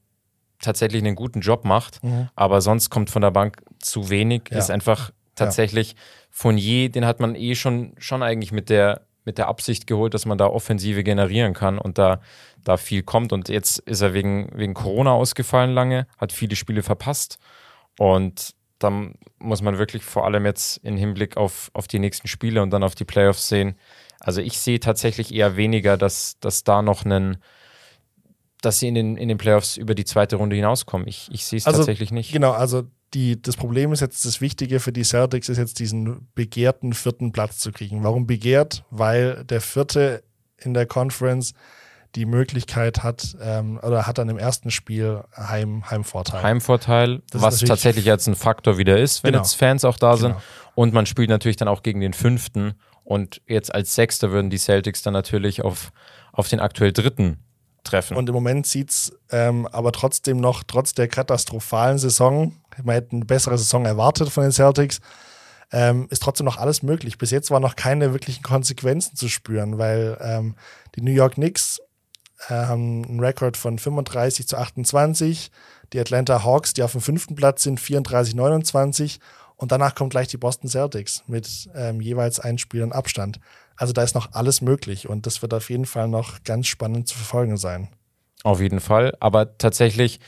[0.60, 2.30] tatsächlich einen guten Job macht, mhm.
[2.36, 4.43] aber sonst kommt von der Bank zu wenig.
[4.52, 4.58] Ja.
[4.58, 5.98] Ist einfach tatsächlich ja.
[6.32, 10.26] Fournier, den hat man eh schon, schon eigentlich mit der, mit der Absicht geholt, dass
[10.26, 12.22] man da Offensive generieren kann und da,
[12.63, 13.34] da viel kommt.
[13.34, 17.38] Und jetzt ist er wegen, wegen Corona ausgefallen lange, hat viele Spiele verpasst.
[17.98, 22.62] Und dann muss man wirklich vor allem jetzt im Hinblick auf, auf die nächsten Spiele
[22.62, 23.76] und dann auf die Playoffs sehen.
[24.20, 27.38] Also ich sehe tatsächlich eher weniger, dass, dass da noch einen,
[28.62, 31.08] dass sie in den, in den Playoffs über die zweite Runde hinauskommen.
[31.08, 32.32] Ich, ich sehe es also, tatsächlich nicht.
[32.32, 36.28] Genau, also die, das Problem ist jetzt, das Wichtige für die Celtics ist jetzt diesen
[36.36, 38.04] begehrten vierten Platz zu kriegen.
[38.04, 38.84] Warum begehrt?
[38.89, 40.24] Weil der vierte
[40.58, 41.54] in der Conference
[42.15, 46.41] die Möglichkeit hat, ähm, oder hat dann im ersten Spiel Heim, Heimvorteil.
[46.41, 49.43] Heimvorteil, Das was tatsächlich jetzt ein Faktor wieder ist, wenn Genau.
[49.43, 50.32] jetzt Fans auch da sind.
[50.32, 50.41] Genau.
[50.74, 52.74] Und man spielt natürlich dann auch gegen den fünften.
[53.04, 55.91] Und jetzt als Sechster würden die Celtics dann natürlich auf,
[56.34, 57.39] auf den aktuell dritten
[57.88, 58.17] treffen.
[58.17, 63.13] Und im Moment sieht es ähm, aber trotzdem noch, trotz der katastrophalen Saison, man hätte
[63.13, 65.00] eine bessere Saison erwartet von den Celtics,
[65.71, 67.17] ähm, ist trotzdem noch alles möglich.
[67.17, 70.56] Bis jetzt waren noch keine wirklichen Konsequenzen zu spüren, weil ähm,
[70.95, 71.82] die New York Knicks
[72.47, 75.50] haben einen Rekord von 35 zu 28,
[75.91, 79.19] die Atlanta Hawks, die auf dem fünften Platz sind, 34 29
[79.58, 83.39] und danach kommt gleich die Boston Celtics mit ähm, jeweils ein Spiel in Abstand.
[83.78, 87.08] Also da ist noch alles möglich und das wird auf jeden Fall noch ganz spannend
[87.08, 87.90] zu verfolgen sein.
[88.44, 89.16] Auf jeden Fall.
[89.20, 90.20] Aber tatsächlich,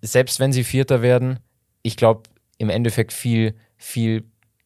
[0.00, 1.40] selbst wenn sie Vierter werden,
[1.82, 2.22] ich glaube,
[2.58, 4.24] im Endeffekt viel, viel,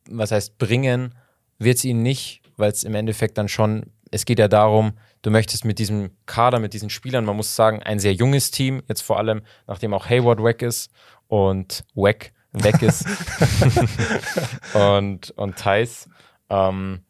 [0.09, 1.15] was heißt bringen,
[1.59, 5.31] wird es ihnen nicht, weil es im Endeffekt dann schon, es geht ja darum, du
[5.31, 9.03] möchtest mit diesem Kader, mit diesen Spielern, man muss sagen, ein sehr junges Team, jetzt
[9.03, 10.91] vor allem, nachdem auch Hayward weg ist
[11.29, 13.07] und weg, weg ist
[14.75, 16.09] und, und Thais.
[16.51, 17.01] Ähm,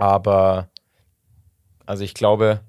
[0.00, 0.68] aber
[1.86, 2.60] also ich glaube,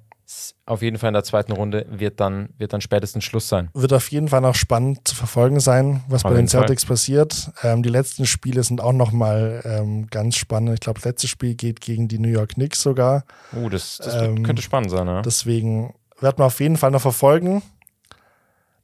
[0.65, 3.69] auf jeden Fall in der zweiten Runde wird dann, wird dann spätestens Schluss sein.
[3.73, 6.61] Wird auf jeden Fall noch spannend zu verfolgen sein, was Auf bei den jeden Fall.
[6.61, 7.51] Celtics passiert.
[7.63, 10.73] Ähm, die letzten Spiele sind auch noch mal ähm, ganz spannend.
[10.73, 13.25] Ich glaube, das letzte Spiel geht gegen die New York Knicks sogar.
[13.53, 15.21] Uh, das, das Ähm, könnte spannend sein, ne?
[15.25, 17.61] Deswegen werden wir auf jeden Fall noch verfolgen.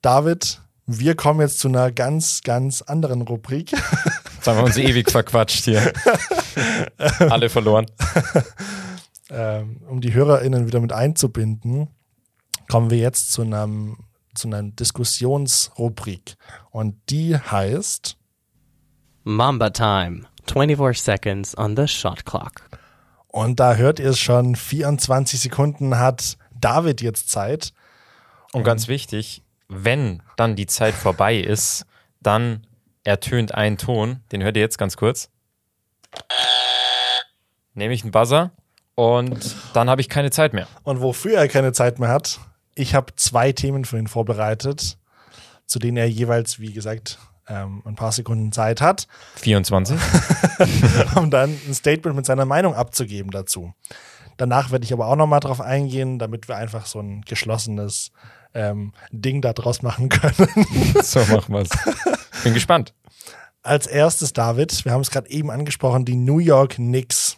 [0.01, 3.71] David, wir kommen jetzt zu einer ganz, ganz anderen Rubrik.
[3.71, 5.93] Jetzt haben wir uns ewig verquatscht hier.
[7.19, 7.85] Alle verloren.
[9.29, 11.89] ähm, um die HörerInnen wieder mit einzubinden,
[12.69, 13.97] kommen wir jetzt zu einem
[14.33, 16.35] zu einer Diskussionsrubrik.
[16.69, 18.17] Und die heißt
[19.23, 20.27] Mamba Time.
[20.45, 22.69] 24 seconds on the shot clock.
[23.27, 27.73] Und da hört ihr es schon, 24 Sekunden hat David jetzt Zeit.
[28.53, 31.85] Und ganz wichtig, wenn dann die Zeit vorbei ist,
[32.21, 32.65] dann
[33.03, 35.29] ertönt ein Ton, den hört ihr jetzt ganz kurz.
[37.73, 38.51] Nehme ich einen Buzzer
[38.95, 40.67] und dann habe ich keine Zeit mehr.
[40.83, 42.39] Und wofür er keine Zeit mehr hat,
[42.75, 44.97] ich habe zwei Themen für ihn vorbereitet,
[45.65, 49.97] zu denen er jeweils, wie gesagt, ähm, ein paar Sekunden Zeit hat, 24.
[51.15, 53.73] um dann ein Statement mit seiner Meinung abzugeben dazu.
[54.37, 58.11] Danach werde ich aber auch nochmal drauf eingehen, damit wir einfach so ein geschlossenes
[58.53, 60.47] ähm, Ding da draus machen können.
[61.03, 61.69] So machen wir es.
[62.43, 62.93] Bin gespannt.
[63.63, 67.37] Als erstes, David, wir haben es gerade eben angesprochen, die New York Knicks.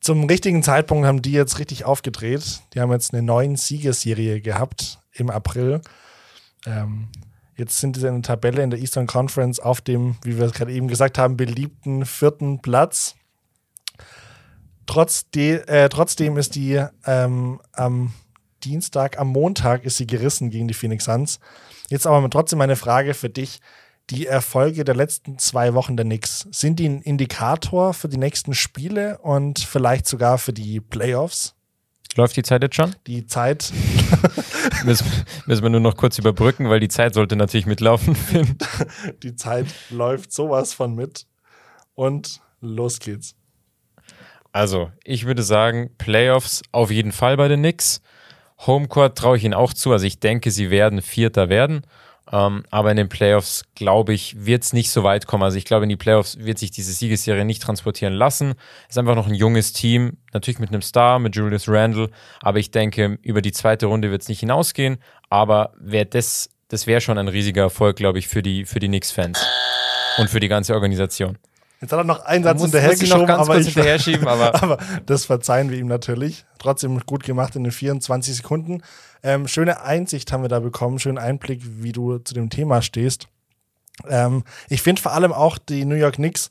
[0.00, 2.60] Zum richtigen Zeitpunkt haben die jetzt richtig aufgedreht.
[2.72, 5.80] Die haben jetzt eine neuen Siegesserie gehabt im April.
[6.66, 7.08] Ähm,
[7.56, 10.52] jetzt sind sie in der Tabelle in der Eastern Conference auf dem, wie wir es
[10.52, 13.16] gerade eben gesagt haben, beliebten vierten Platz.
[14.86, 18.12] Trotzdem, äh, trotzdem ist die ähm, am
[18.68, 21.40] Dienstag, am Montag ist sie gerissen gegen die Phoenix Suns.
[21.88, 23.60] Jetzt aber trotzdem meine Frage für dich.
[24.10, 28.54] Die Erfolge der letzten zwei Wochen der Knicks, sind die ein Indikator für die nächsten
[28.54, 31.54] Spiele und vielleicht sogar für die Playoffs?
[32.14, 32.94] Läuft die Zeit jetzt schon?
[33.06, 33.72] Die Zeit,
[34.84, 35.06] Müssen,
[35.46, 38.16] müssen wir nur noch kurz überbrücken, weil die Zeit sollte natürlich mitlaufen.
[39.22, 41.26] Die Zeit läuft sowas von mit.
[41.94, 43.34] Und los geht's.
[44.52, 48.00] Also, ich würde sagen, Playoffs auf jeden Fall bei den Knicks.
[48.66, 49.92] Homecourt traue ich ihnen auch zu.
[49.92, 51.82] Also, ich denke, sie werden Vierter werden.
[52.30, 55.42] Ähm, aber in den Playoffs, glaube ich, wird es nicht so weit kommen.
[55.42, 58.54] Also, ich glaube, in die Playoffs wird sich diese Siegesserie nicht transportieren lassen.
[58.88, 60.18] Ist einfach noch ein junges Team.
[60.32, 62.10] Natürlich mit einem Star, mit Julius Randle.
[62.42, 64.98] Aber ich denke, über die zweite Runde wird es nicht hinausgehen.
[65.30, 68.88] Aber wär das, das wäre schon ein riesiger Erfolg, glaube ich, für die, für die
[68.88, 69.44] Knicks-Fans.
[70.18, 71.38] Und für die ganze Organisation.
[71.80, 73.76] Jetzt hat er noch einen Satz muss- hinterher muss ich noch geschoben, ganz aber, ich,
[74.26, 76.44] aber- aber das verzeihen wir ihm natürlich.
[76.58, 78.82] Trotzdem gut gemacht in den 24 Sekunden.
[79.22, 83.28] Ähm, schöne Einsicht haben wir da bekommen, schönen Einblick, wie du zu dem Thema stehst.
[84.08, 86.50] Ähm, ich finde vor allem auch die New York Knicks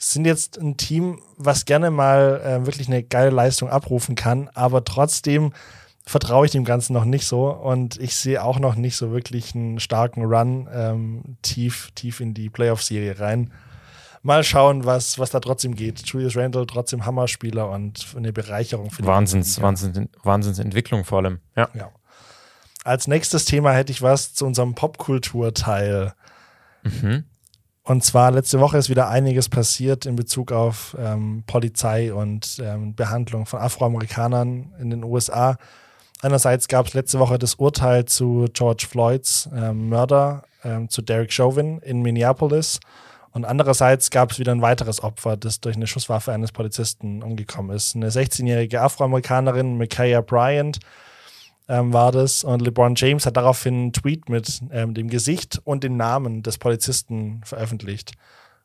[0.00, 4.84] sind jetzt ein Team, was gerne mal äh, wirklich eine geile Leistung abrufen kann, aber
[4.84, 5.52] trotzdem
[6.06, 9.54] vertraue ich dem Ganzen noch nicht so und ich sehe auch noch nicht so wirklich
[9.56, 13.52] einen starken Run ähm, tief, tief in die Playoff-Serie rein.
[14.22, 16.00] Mal schauen, was, was da trotzdem geht.
[16.06, 19.68] Julius Randle trotzdem Hammerspieler und eine Bereicherung für die Wahnsinns, Liga.
[19.68, 21.40] Wahnsinns, Wahnsinnsentwicklung vor allem.
[21.56, 21.68] Ja.
[21.74, 21.90] Ja.
[22.84, 26.14] Als nächstes Thema hätte ich was zu unserem Popkultur-Teil.
[27.82, 32.94] Und zwar letzte Woche ist wieder einiges passiert in Bezug auf ähm, Polizei und ähm,
[32.94, 35.56] Behandlung von Afroamerikanern in den USA.
[36.20, 41.32] Einerseits gab es letzte Woche das Urteil zu George Floyds ähm, Mörder, ähm, zu Derek
[41.32, 42.80] Chauvin in Minneapolis.
[43.38, 47.70] Und andererseits gab es wieder ein weiteres Opfer, das durch eine Schusswaffe eines Polizisten umgekommen
[47.70, 47.94] ist.
[47.94, 50.80] Eine 16-jährige Afroamerikanerin, Micaiah Bryant,
[51.68, 52.42] ähm, war das.
[52.42, 56.58] Und LeBron James hat daraufhin einen Tweet mit ähm, dem Gesicht und den Namen des
[56.58, 58.14] Polizisten veröffentlicht.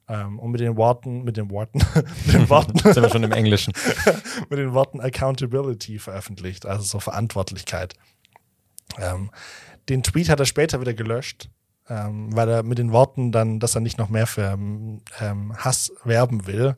[0.10, 1.78] Ähm, und mit den Worten, mit den Worten,
[2.26, 3.74] mit den Worten, Sind wir schon im Englischen.
[4.50, 7.94] mit den Worten Accountability veröffentlicht, also so Verantwortlichkeit.
[8.98, 9.30] Ähm,
[9.88, 11.48] den Tweet hat er später wieder gelöscht,
[11.90, 14.58] ähm, weil er mit den Worten dann, dass er nicht noch mehr für
[15.20, 16.76] ähm, Hass werben will.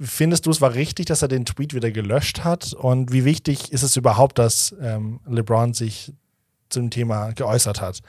[0.00, 2.72] Findest du, es war richtig, dass er den Tweet wieder gelöscht hat?
[2.72, 6.12] Und wie wichtig ist es überhaupt, dass ähm, LeBron sich
[6.68, 8.00] zum Thema geäußert hat?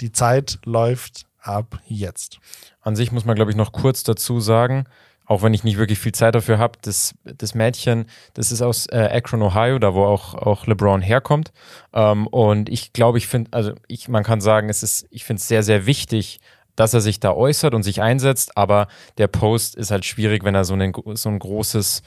[0.00, 2.38] Die Zeit läuft ab jetzt.
[2.80, 4.84] An sich muss man, glaube ich, noch kurz dazu sagen,
[5.26, 8.86] auch wenn ich nicht wirklich viel Zeit dafür habe, das, das Mädchen, das ist aus
[8.86, 11.52] äh, Akron, Ohio, da wo auch, auch LeBron herkommt.
[11.92, 15.40] Ähm, und ich glaube, ich finde, also ich, man kann sagen, es ist, ich finde
[15.40, 16.40] es sehr, sehr wichtig,
[16.76, 20.54] dass er sich da äußert und sich einsetzt, aber der Post ist halt schwierig, wenn
[20.54, 22.02] er so, einen, so ein großes,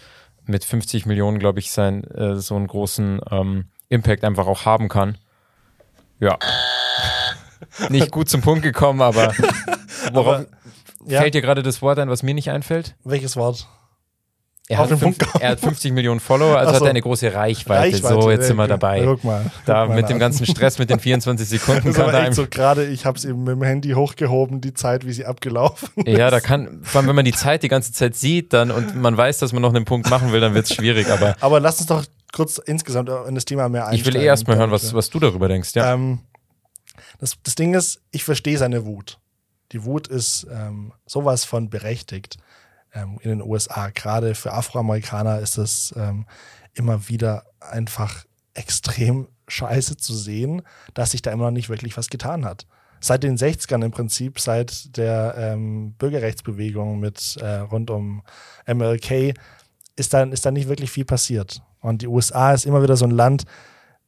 [0.45, 4.89] mit 50 Millionen, glaube ich, sein, äh, so einen großen ähm, Impact einfach auch haben
[4.89, 5.17] kann.
[6.19, 6.37] Ja.
[7.89, 9.33] Nicht gut zum Punkt gekommen, aber
[10.13, 10.45] worauf Aber,
[11.07, 11.21] ja.
[11.21, 12.95] fällt dir gerade das Wort ein, was mir nicht einfällt?
[13.03, 13.67] Welches Wort?
[14.69, 16.75] Er, hat, fünf, er hat 50 Millionen Follower, also so.
[16.75, 17.95] hat er eine große Reichweite.
[17.95, 19.01] So, jetzt sind wir dabei.
[19.01, 19.49] Guck mal.
[19.65, 22.47] da guck mal mit dem ganzen Stress mit den 24 Sekunden ist kann da so
[22.47, 26.29] gerade, ich habe es eben mit dem Handy hochgehoben, die Zeit, wie sie abgelaufen Ja,
[26.29, 29.15] da kann, vor allem wenn man die Zeit die ganze Zeit sieht dann und man
[29.15, 31.09] weiß, dass man noch einen Punkt machen will, dann wird es schwierig.
[31.09, 34.21] Aber Aber lass uns doch kurz insgesamt in das Thema mehr ich will einsteigen.
[34.21, 35.75] eh erstmal hören, was, was du darüber denkst.
[35.75, 35.93] Ja.
[35.93, 36.19] Ähm,
[37.19, 39.17] das, das Ding ist, ich verstehe seine Wut.
[39.71, 42.37] Die Wut ist ähm, sowas von berechtigt
[42.93, 43.89] ähm, in den USA.
[43.89, 46.25] Gerade für Afroamerikaner ist es ähm,
[46.73, 50.61] immer wieder einfach extrem scheiße zu sehen,
[50.93, 52.65] dass sich da immer noch nicht wirklich was getan hat.
[52.99, 58.23] Seit den 60ern im Prinzip, seit der ähm, Bürgerrechtsbewegung mit äh, rund um
[58.65, 59.33] MLK,
[59.95, 61.61] ist da, ist da nicht wirklich viel passiert.
[61.79, 63.43] Und die USA ist immer wieder so ein Land,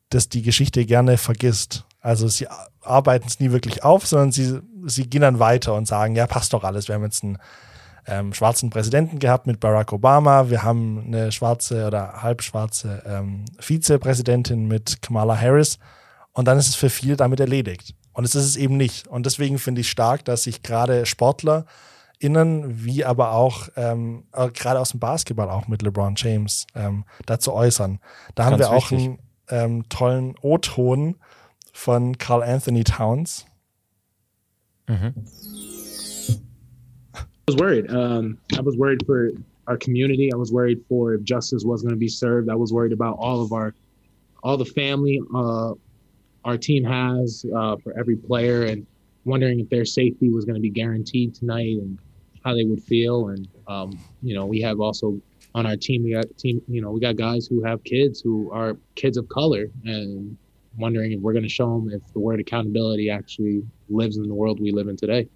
[0.10, 1.86] das die Geschichte gerne vergisst.
[2.02, 2.48] Also sie
[2.82, 6.54] arbeiten es nie wirklich auf, sondern sie, sie gehen dann weiter und sagen, ja, passt
[6.54, 6.88] doch alles.
[6.88, 7.38] Wir haben jetzt einen
[8.08, 14.68] ähm, schwarzen Präsidenten gehabt mit Barack Obama, wir haben eine schwarze oder halbschwarze ähm, Vizepräsidentin
[14.68, 15.80] mit Kamala Harris
[16.34, 17.96] und dann ist es für viele damit erledigt.
[18.14, 19.08] Und es ist es eben nicht.
[19.08, 21.66] Und deswegen finde ich stark, dass sich gerade Sportler
[22.20, 27.06] innen, wie aber auch ähm, äh, gerade aus dem Basketball auch mit LeBron James ähm,
[27.26, 28.00] dazu äußern.
[28.36, 29.08] Da haben Ganz wir auch wichtig.
[29.08, 31.16] einen ähm, tollen O-Ton
[31.72, 33.46] von Carl Anthony Towns.
[37.48, 37.90] Was worried.
[37.92, 39.32] Um, I was worried for
[39.68, 40.32] our community.
[40.34, 42.50] I was worried for if justice was going to be served.
[42.50, 43.74] I was worried about all of our,
[44.44, 45.74] all the family uh,
[46.46, 48.86] our team has uh, for every player, and
[49.26, 52.00] wondering if their safety was going to be guaranteed tonight and
[52.44, 53.30] how they would feel.
[53.30, 55.20] And um, you know, we have also
[55.54, 56.62] on our team we got team.
[56.68, 60.38] You know, we got guys who have kids who are kids of color, and
[60.80, 64.36] wondering if we're going to show them if the word accountability actually lives in the
[64.36, 65.30] world we live in today.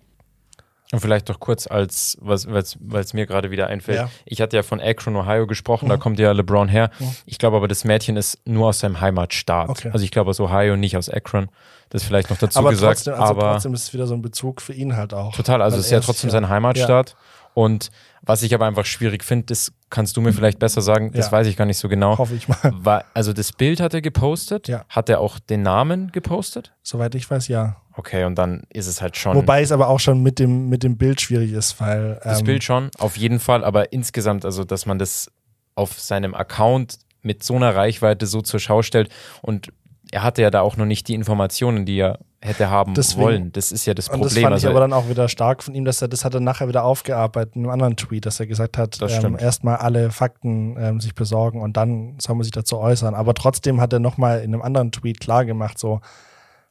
[0.92, 3.98] Und vielleicht doch kurz als, weil es mir gerade wieder einfällt.
[3.98, 4.10] Ja.
[4.26, 6.92] Ich hatte ja von Akron, Ohio gesprochen, da kommt ja LeBron her.
[7.26, 9.70] Ich glaube aber, das Mädchen ist nur aus seinem Heimatstaat.
[9.70, 9.90] Okay.
[9.92, 11.48] Also ich glaube aus Ohio, nicht aus Akron.
[11.90, 13.06] Das vielleicht noch dazu aber gesagt.
[13.06, 15.36] trotzdem, also aber trotzdem ist es wieder so ein Bezug für ihn halt auch.
[15.36, 17.16] Total, also es ist ja trotzdem sein Heimatstaat.
[17.54, 17.90] Und
[18.22, 21.32] was ich aber einfach schwierig finde, das kannst du mir vielleicht besser sagen, das Ja.
[21.34, 22.18] weiß ich gar nicht so genau.
[22.18, 22.58] Hoffe ich mal.
[22.74, 24.68] War, also das Bild hat er gepostet.
[24.68, 24.86] Ja.
[24.90, 26.74] Hat er auch den Namen gepostet?
[26.82, 27.78] Soweit ich weiß, ja.
[27.96, 29.36] Okay, und dann ist es halt schon.
[29.36, 32.20] Wobei es aber auch schon mit dem, mit dem Bild schwierig ist, weil.
[32.24, 35.32] Das ähm, Bild schon, auf jeden Fall, aber insgesamt, also dass man das
[35.76, 39.10] auf seinem Account mit so einer Reichweite so zur Schau stellt
[39.42, 39.72] und
[40.12, 43.52] er hatte ja da auch noch nicht die Informationen, die er hätte haben Deswegen- wollen.
[43.54, 44.44] Das ist ja das Und das Problem.
[44.44, 46.40] fand ich also, aber dann auch wieder stark von ihm, dass er das hat er
[46.42, 50.76] nachher wieder aufgearbeitet in einem anderen Tweet, dass er gesagt hat, ähm, erstmal alle Fakten
[50.78, 53.16] ähm, sich besorgen und dann soll man sich dazu äußern.
[53.16, 56.02] Aber trotzdem hat er nochmal in einem anderen Tweet klar gemacht, so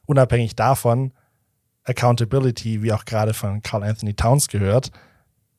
[0.05, 1.11] unabhängig davon,
[1.85, 4.91] Accountability, wie auch gerade von Carl Anthony Towns gehört,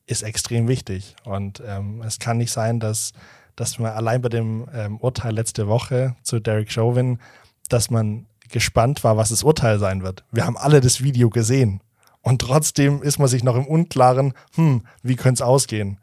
[0.07, 1.17] ist extrem wichtig.
[1.25, 3.13] Und ähm, es kann nicht sein, dass,
[3.57, 7.19] dass man allein bei dem ähm, Urteil letzte Woche zu Derek Chauvin,
[7.69, 10.25] dass man gespannt war, was das Urteil sein wird.
[10.33, 11.81] Wir haben alle das Video gesehen.
[12.23, 16.01] Und trotzdem ist man sich noch im Unklaren, hm, wie könnte es ausgehen?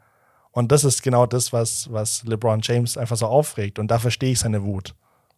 [0.52, 3.78] Und das ist genau das, was, was LeBron James einfach so aufregt.
[3.78, 4.94] Und da verstehe ich seine Wut.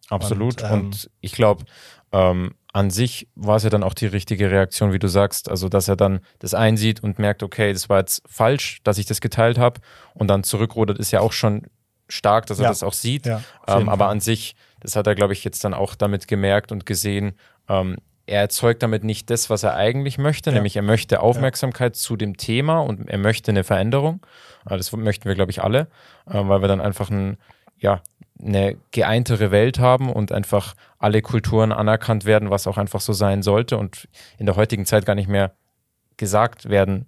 [0.09, 0.61] Absolut.
[0.61, 1.65] Und, Und, ähm, ich glaube,
[2.11, 5.49] ähm, an sich war es ja dann auch die richtige Reaktion, wie du sagst.
[5.49, 9.05] Also, dass er dann das einsieht und merkt, okay, das war jetzt falsch, dass ich
[9.05, 9.79] das geteilt habe.
[10.13, 11.63] Und dann zurückrudert, ist ja auch schon
[12.09, 12.69] stark, dass er Ja.
[12.69, 13.25] das auch sieht.
[13.25, 14.55] Ja, ähm, aber an sich,
[14.85, 17.33] das hat er, glaube ich, jetzt dann auch damit gemerkt und gesehen,
[17.67, 20.55] ähm, er erzeugt damit nicht das, was er eigentlich möchte, Ja.
[20.55, 24.25] nämlich er möchte Aufmerksamkeit zu dem Thema und er möchte eine Veränderung.
[24.69, 25.81] Äh, Das möchten wir, glaube ich, alle,
[26.27, 27.37] äh, weil wir dann einfach ein,
[27.77, 28.01] ja,
[28.41, 33.43] eine geeintere Welt haben und einfach alle Kulturen anerkannt werden, was auch einfach so sein
[33.43, 34.07] sollte und
[34.37, 35.51] in der heutigen Zeit gar nicht mehr
[36.17, 37.05] gesagt werden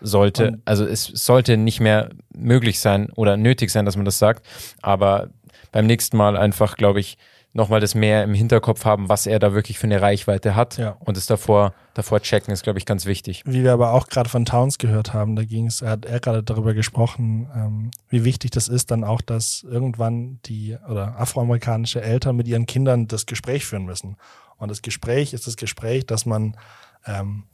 [0.00, 0.48] sollte.
[0.52, 4.46] Und- also es sollte nicht mehr möglich sein oder nötig sein, dass man das sagt,
[4.80, 5.28] aber
[5.72, 7.18] beim nächsten Mal einfach, glaube ich,
[7.52, 10.96] nochmal das mehr im Hinterkopf haben, was er da wirklich für eine Reichweite hat Ja.
[11.00, 13.42] und es davor, davor checken, ist, glaube ich, ganz wichtig.
[13.44, 16.20] Wie wir aber auch gerade von Towns gehört haben, da ging es, er hat er
[16.20, 22.00] gerade darüber gesprochen, ähm, wie wichtig das ist, dann auch, dass irgendwann die oder afroamerikanische
[22.00, 24.16] Eltern mit ihren Kindern das Gespräch führen müssen.
[24.56, 26.56] Und das Gespräch ist das Gespräch, dass man
[27.06, 27.44] ähm,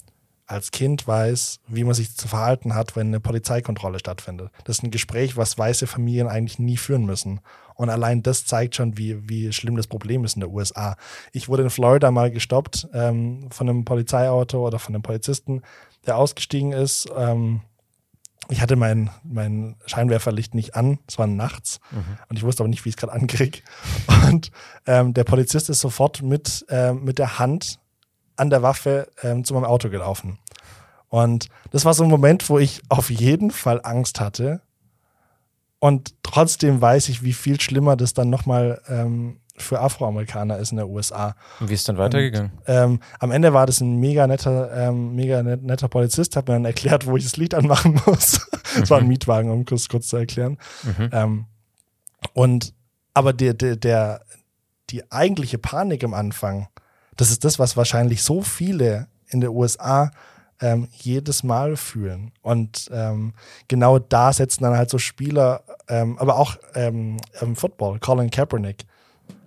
[0.46, 4.50] als Kind weiß, wie man sich zu verhalten hat, wenn eine Polizeikontrolle stattfindet.
[4.64, 7.40] Das ist ein Gespräch, was weiße Familien eigentlich nie führen müssen.
[7.74, 10.96] Und allein das zeigt schon, wie, wie schlimm das Problem ist in der USA.
[11.32, 15.62] Ich wurde in Florida mal gestoppt ähm, von einem Polizeiauto oder von einem Polizisten,
[16.06, 17.08] der ausgestiegen ist.
[17.16, 17.60] Ähm,
[18.48, 21.80] ich hatte mein, mein Scheinwerferlicht nicht an, es war nachts
[22.28, 23.58] und ich wusste aber nicht, wie ich es gerade ankriege.
[24.28, 24.52] Und
[24.86, 27.80] ähm, der Polizist ist sofort mit, ähm, mit der Hand
[28.36, 30.38] an der Waffe ähm, zu meinem Auto gelaufen.
[31.08, 34.60] Und das war so ein Moment, wo ich auf jeden Fall Angst hatte.
[35.78, 40.76] Und trotzdem weiß ich, wie viel schlimmer das dann nochmal ähm, für Afroamerikaner ist in
[40.76, 41.34] der USA.
[41.60, 42.52] Und wie ist dann weitergegangen?
[42.66, 46.54] Ähm, am Ende war das ein mega netter, ähm, mega net, netter Polizist, hat mir
[46.54, 48.46] dann erklärt, wo ich das Lied anmachen muss.
[48.80, 50.58] Es war ein Mietwagen, um kurz, kurz zu erklären.
[50.82, 51.10] Mhm.
[51.12, 51.44] Ähm,
[52.32, 52.74] und
[53.14, 54.20] aber der, der, der,
[54.90, 56.68] die eigentliche Panik am Anfang,
[57.16, 60.10] das ist das, was wahrscheinlich so viele in der USA
[60.60, 62.32] ähm, jedes Mal fühlen.
[62.42, 63.34] Und ähm,
[63.68, 68.86] genau da setzen dann halt so Spieler, ähm, aber auch ähm, im Football, Colin Kaepernick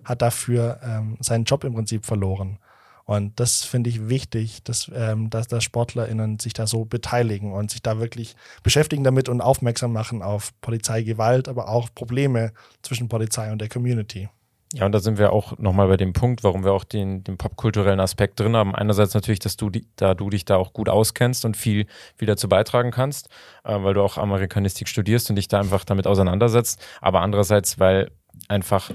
[0.04, 2.58] hat dafür ähm, seinen Job im Prinzip verloren.
[3.04, 7.72] Und das finde ich wichtig, dass, ähm, dass, dass SportlerInnen sich da so beteiligen und
[7.72, 12.52] sich da wirklich beschäftigen damit und aufmerksam machen auf Polizeigewalt, aber auch Probleme
[12.82, 14.28] zwischen Polizei und der Community.
[14.72, 17.36] Ja, und da sind wir auch nochmal bei dem Punkt, warum wir auch den, den
[17.36, 18.74] popkulturellen Aspekt drin haben.
[18.74, 22.26] Einerseits natürlich, dass du, die, da du dich da auch gut auskennst und viel, viel
[22.26, 23.28] dazu beitragen kannst,
[23.64, 26.80] äh, weil du auch Amerikanistik studierst und dich da einfach damit auseinandersetzt.
[27.00, 28.12] Aber andererseits, weil
[28.48, 28.92] einfach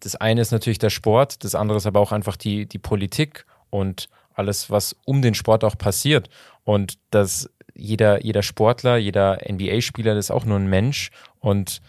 [0.00, 3.46] das eine ist natürlich der Sport, das andere ist aber auch einfach die, die Politik
[3.70, 6.28] und alles, was um den Sport auch passiert.
[6.64, 11.80] Und dass jeder, jeder Sportler, jeder NBA-Spieler, ist auch nur ein Mensch und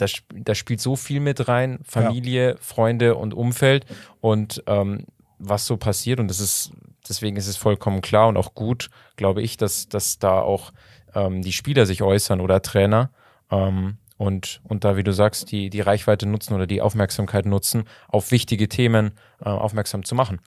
[0.00, 3.86] da, da spielt so viel mit rein, Familie, Freunde und Umfeld
[4.20, 5.06] und ähm,
[5.38, 6.72] was so passiert und das ist,
[7.08, 10.72] deswegen ist es vollkommen klar und auch gut, glaube ich, dass, dass da auch
[11.14, 13.10] ähm, die Spieler sich äußern oder Trainer
[13.50, 17.84] ähm, und, und da, wie du sagst, die, die Reichweite nutzen oder die Aufmerksamkeit nutzen,
[18.08, 20.40] auf wichtige Themen äh, aufmerksam zu machen.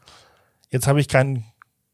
[0.69, 1.45] Jetzt habe ich keinen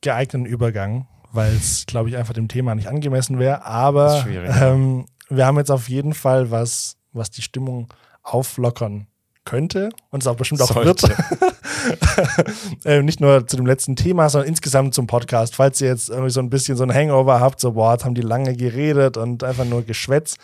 [0.02, 3.66] geeigneten Übergang, weil es, glaube ich, einfach dem Thema nicht angemessen wäre.
[3.66, 4.74] Aber ja.
[4.74, 7.88] ähm, wir haben jetzt auf jeden Fall was, was die Stimmung
[8.24, 9.08] auflockern
[9.46, 11.08] könnte und es auch bestimmt auch Sollte.
[11.08, 12.86] wird.
[12.86, 15.56] äh, nicht nur zu dem letzten Thema, sondern insgesamt zum Podcast.
[15.56, 18.16] Falls ihr jetzt irgendwie so ein bisschen so ein Hangover habt, so, boah, jetzt haben
[18.16, 20.38] die lange geredet und einfach nur geschwätzt,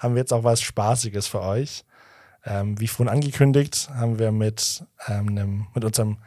[0.00, 1.84] haben wir jetzt auch was Spaßiges für euch.
[2.44, 6.18] Ähm, wie vorhin angekündigt, haben wir mit, ähm, einem, mit unserem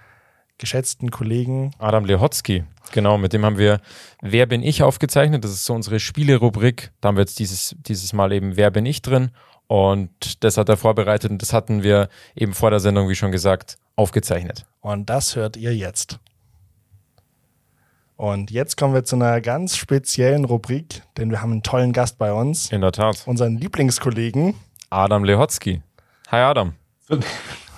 [0.58, 3.82] geschätzten Kollegen Adam Lehotzky, genau, mit dem haben wir
[4.22, 5.44] Wer bin ich aufgezeichnet.
[5.44, 6.91] Das ist so unsere Spielerubrik.
[7.02, 9.32] Da haben wir jetzt dieses, dieses Mal eben Wer bin ich drin.
[9.68, 13.32] Und das hat er vorbereitet und das hatten wir eben vor der Sendung, wie schon
[13.32, 14.66] gesagt, aufgezeichnet.
[14.82, 16.20] Und das hört ihr jetzt.
[18.16, 22.18] Und jetzt kommen wir zu einer ganz speziellen Rubrik, denn wir haben einen tollen Gast
[22.18, 23.24] bei uns, In der Tat.
[23.26, 24.53] unseren Lieblingskollegen.
[24.89, 25.82] Adam Lehotzky.
[26.30, 26.74] Hi Adam.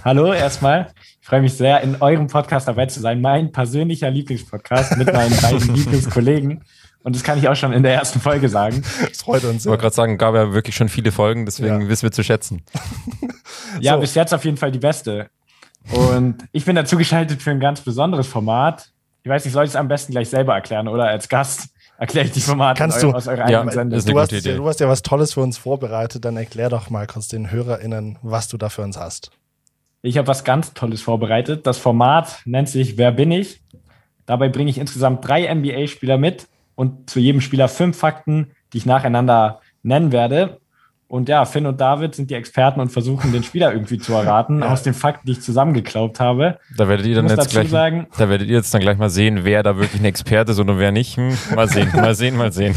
[0.04, 0.92] Hallo erstmal.
[1.22, 3.22] Ich freue mich sehr, in eurem Podcast dabei zu sein.
[3.22, 6.64] Mein persönlicher Lieblingspodcast mit meinen beiden Lieblingskollegen.
[7.06, 8.84] Und das kann ich auch schon in der ersten Folge sagen.
[9.08, 11.88] Das freut uns Ich wollte gerade sagen, gab ja wirklich schon viele Folgen, deswegen Ja.
[11.88, 12.64] wissen wir zu schätzen.
[13.80, 14.00] Ja, So.
[14.02, 15.30] bis jetzt auf jeden Fall die beste.
[15.94, 18.90] Und ich bin dazu geschaltet für ein ganz besonderes Format.
[19.24, 22.26] Ich weiß nicht, soll ich es am besten gleich selber erklären oder als Gast erkläre
[22.26, 23.98] ich die Formate Kannst eu- du- aus eurer Ja, eigenen Sendung.
[24.00, 24.50] ist eine Du hast, gute Idee.
[24.52, 27.52] ja, du hast ja was Tolles für uns vorbereitet, dann erklär doch mal kurz den
[27.52, 29.32] HörerInnen, was du da für uns hast.
[30.02, 31.66] Ich habe was ganz Tolles vorbereitet.
[31.68, 33.62] Das Format nennt sich Wer bin ich?
[34.26, 38.86] Dabei bringe ich insgesamt drei NBA-Spieler mit und zu jedem Spieler fünf Fakten, die ich
[38.86, 40.60] nacheinander nennen werde.
[41.08, 44.60] Und ja, Finn und David sind die Experten und versuchen, den Spieler irgendwie zu erraten
[44.62, 44.70] Ja.
[44.74, 46.58] aus den Fakten, die ich zusammengeklaubt habe.
[46.76, 49.42] Da werdet ihr dann jetzt gleich, sagen, da werdet ihr jetzt dann gleich mal sehen,
[49.44, 51.16] wer da wirklich ein Experte ist und wer nicht.
[51.18, 52.76] Hm, mal sehen, mal sehen, mal sehen.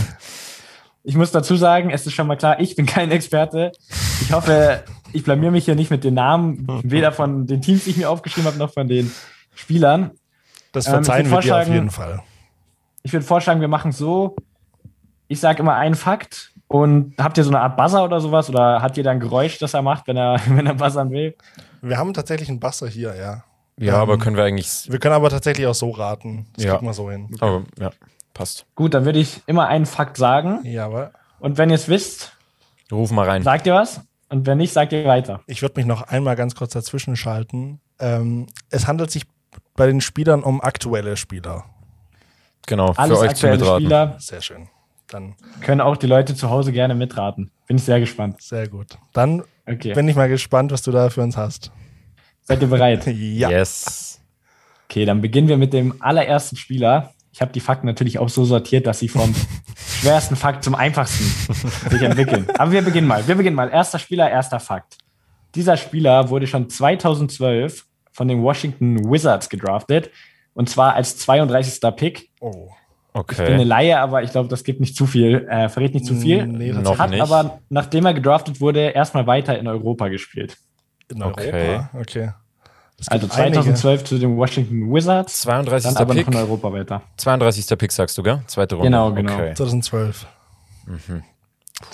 [1.05, 3.72] ich muss dazu sagen, es ist schon mal klar, ich bin kein Experte.
[4.20, 4.84] Ich hoffe,
[5.14, 8.11] ich blamier mich hier nicht mit den Namen, weder von den Teams, die ich mir
[8.11, 9.11] aufgeschrieben habe, noch von den
[9.55, 10.11] Spielern.
[10.72, 12.22] Das Ähm, verzeihen würd wir dir auf jeden Fall.
[13.09, 14.36] Ich würde vorschlagen, wir machen es so.
[15.28, 18.50] Ich sage immer einen Fakt Und habt ihr so eine Art Buzzer oder sowas?
[18.50, 21.34] Oder hat jeder ein Geräusch, das er macht, wenn er, wenn er buzzern will?
[21.80, 23.44] Wir haben tatsächlich einen Basser hier, ja.
[23.78, 24.88] Ja, Ähm, aber können wir eigentlich.
[24.92, 26.48] Wir können aber tatsächlich auch so raten.
[26.54, 26.74] Das Ja.
[26.74, 27.34] kriegen wir so hin.
[27.40, 27.88] Aber ja,
[28.34, 28.66] passt.
[28.74, 30.61] Gut, dann würde ich immer einen Fakt sagen.
[30.64, 32.36] Ja, aber Und wenn ihr es wisst,
[32.92, 33.42] Ruf mal rein.
[33.42, 34.02] sagt ihr was.
[34.28, 35.40] Und wenn nicht, sagt ihr weiter.
[35.46, 37.80] ich würde mich noch einmal ganz kurz dazwischen schalten.
[38.00, 39.24] Ähm, es handelt sich
[39.76, 41.64] bei den Spielern um aktuelle Spieler.
[42.69, 43.83] Genau, für Alles euch zum aktuelle Mitraten.
[43.85, 44.69] Spieler Sehr schön.
[45.09, 47.51] Dann können auch die Leute zu Hause gerne mitraten.
[47.66, 48.43] Bin ich sehr gespannt.
[48.43, 48.99] sehr gut.
[49.14, 49.93] Dann Okay.
[49.95, 51.73] bin ich mal gespannt, was du da für uns hast.
[52.43, 53.07] Seid ihr bereit?
[53.07, 53.51] Ja.
[53.51, 54.21] Yes.
[54.89, 57.12] Okay, dann beginnen wir mit dem allerersten Spieler.
[57.33, 59.35] Ich habe die Fakten natürlich auch so sortiert, dass sie vom
[60.01, 61.25] schwersten Fakt zum einfachsten
[61.91, 62.47] sich entwickeln.
[62.59, 63.27] Aber wir beginnen mal.
[63.29, 63.69] Wir beginnen mal.
[63.71, 64.97] Erster Spieler, erster Fakt.
[65.55, 70.11] Dieser Spieler wurde schon 2012 von den Washington Wizards gedraftet.
[70.59, 71.80] Und zwar als 32.
[71.94, 72.30] Pick.
[72.40, 72.68] Oh.
[73.30, 73.62] Ich bin eine Okay.
[73.62, 76.46] Laie, aber ich glaube, das gibt nicht zu viel, äh, verrät nicht zu viel.
[76.48, 77.22] Nee, Noch tatsächlich Hat nicht.
[77.22, 80.56] aber, nachdem er gedraftet wurde, erstmal weiter in Europa gespielt.
[81.11, 81.52] in Okay.
[81.52, 81.90] Europa.
[82.00, 82.30] Okay.
[83.06, 83.62] Also gibt einige.
[83.62, 85.94] 2012 zu den Washington Wizards, 32.
[85.94, 86.34] dann aber noch Pick.
[86.34, 87.02] in Europa weiter.
[87.18, 87.78] 32.
[87.78, 88.42] Pick sagst du, gell?
[88.48, 88.90] Zweite Runde.
[88.90, 89.34] Genau, genau.
[89.34, 89.54] Okay.
[89.54, 90.26] 2012.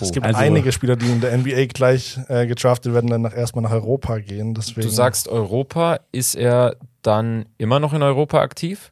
[0.01, 3.35] Es gibt Also- einige Spieler, die in der NBA gleich äh, gedraftet werden, dann nach,
[3.37, 4.55] erstmal nach Europa gehen.
[4.55, 8.91] Deswegen, Du sagst Europa, ist er dann immer noch in Europa aktiv?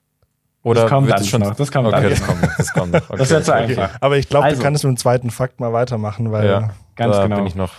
[0.64, 2.42] Oder Das kommt wird es schon noch, das kommt okay, alles das kommt.
[2.58, 3.00] Das kommt noch.
[3.10, 3.90] Okay, Das wäre zu okay, einfach.
[4.00, 7.16] aber ich glaube, Also- du kannst mit dem zweiten Fakt mal weitermachen, weil Ja, Ganz
[7.16, 7.36] da genau.
[7.36, 7.72] bin ich noch.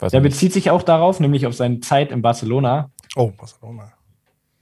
[0.00, 0.32] Der nicht.
[0.32, 2.90] bezieht sich auch darauf, nämlich auf seine Zeit in Barcelona.
[3.16, 3.92] oh, Barcelona.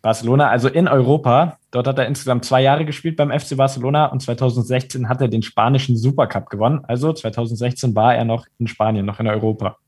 [0.02, 1.58] Barcelona, also in Europa.
[1.72, 5.42] Dort hat er insgesamt zwei Jahre gespielt beim FC Barcelona und 2016 hat er den
[5.42, 6.84] spanischen Supercup gewonnen.
[6.86, 9.78] Also 2016 war er noch in Spanien, noch in Europa.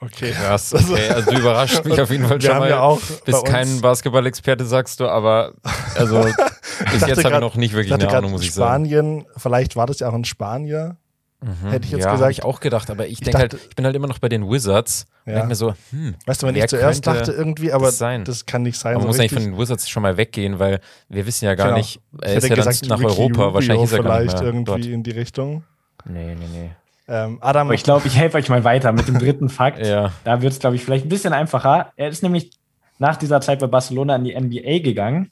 [0.00, 0.30] Okay.
[0.30, 1.10] Krass, okay.
[1.10, 2.70] Also du überrascht mich auf jeden Fall Wir schon haben mal.
[2.70, 5.52] ja auch bei Bist kein Basketball-Experte, sagst du, aber
[5.96, 6.22] also
[6.92, 8.86] bis jetzt habe ich noch nicht Ich wirklich eine Ahnung, muss ich sagen.
[8.86, 10.96] Spanien, vielleicht war das ja auch in Spanier.
[11.40, 12.20] Hätte ich jetzt ja, gesagt.
[12.20, 14.28] habe ich auch gedacht, aber ich, Ich denke halt, ich bin halt immer noch bei
[14.28, 15.06] den Wizards.
[15.24, 15.34] Ja.
[15.34, 18.24] Denke mir so, hm, Weißt du, wenn ich zuerst dachte irgendwie, aber das sein?
[18.24, 18.96] das kann nicht sein.
[18.96, 19.44] aber man so muss eigentlich richtig.
[19.44, 21.78] von den Wizards schon mal weggehen, weil wir wissen ja gar Genau.
[21.78, 24.02] nicht, Ich er ist hätte ja dann gesagt, nach Ricky Europa, Rubio wahrscheinlich ist er
[24.02, 24.84] gar vielleicht nicht mehr irgendwie dort.
[24.86, 25.64] in die Richtung.
[26.06, 26.70] Nee, nee, nee.
[27.06, 29.78] Ähm, Adam, Aber ich glaube, ich helfe euch mal weiter mit dem dritten Fakt.
[29.86, 31.92] Ja, Da wird es, glaube ich, vielleicht ein bisschen einfacher.
[31.96, 32.50] Er ist nämlich
[32.98, 35.30] nach dieser Zeit bei Barcelona in die NBA gegangen.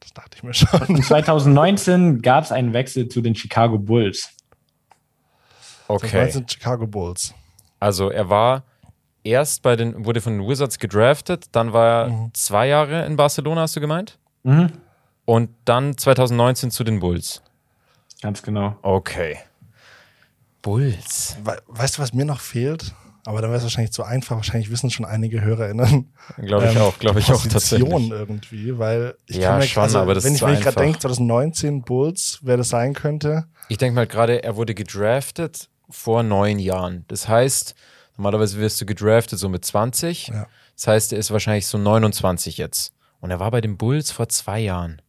[0.00, 0.68] das dachte ich mir schon.
[0.88, 4.28] Und 2019 gab es einen Wechsel zu den Chicago Bulls.
[5.88, 6.30] Das okay.
[6.30, 7.34] sind Chicago Bulls.
[7.80, 8.64] Also er war
[9.24, 12.30] erst bei den, wurde von den Wizards gedraftet, dann war er Mhm.
[12.34, 14.18] zwei Jahre in Barcelona, hast du gemeint?
[14.42, 14.72] Mhm.
[15.24, 17.42] Und dann 2019 zu den Bulls.
[18.22, 18.76] Ganz genau.
[18.82, 19.38] Okay.
[20.62, 21.36] Bulls.
[21.44, 22.92] We weißt du, was mir noch fehlt?
[23.24, 24.36] Aber dann wäre es wahrscheinlich zu einfach.
[24.36, 26.12] Wahrscheinlich wissen schon einige HörerInnen.
[26.38, 28.10] Glaube ich ähm, auch, glaube ich auch tatsächlich.
[28.10, 30.60] irgendwie, weil ich Ja, kann mir, schon, also, aber das wenn ist ich, wenn ich
[30.62, 33.44] gerade denke, 2019 Bulls, wer das sein könnte.
[33.68, 37.04] Ich denke mal gerade, er wurde gedraftet vor neun Jahren.
[37.08, 37.74] Das heißt,
[38.16, 40.28] normalerweise wirst du gedraftet so mit 20.
[40.28, 40.46] Ja.
[40.76, 42.92] Das heißt, er ist wahrscheinlich so 29 jetzt.
[43.20, 45.02] Und er war bei den Bulls vor zwei Jahren.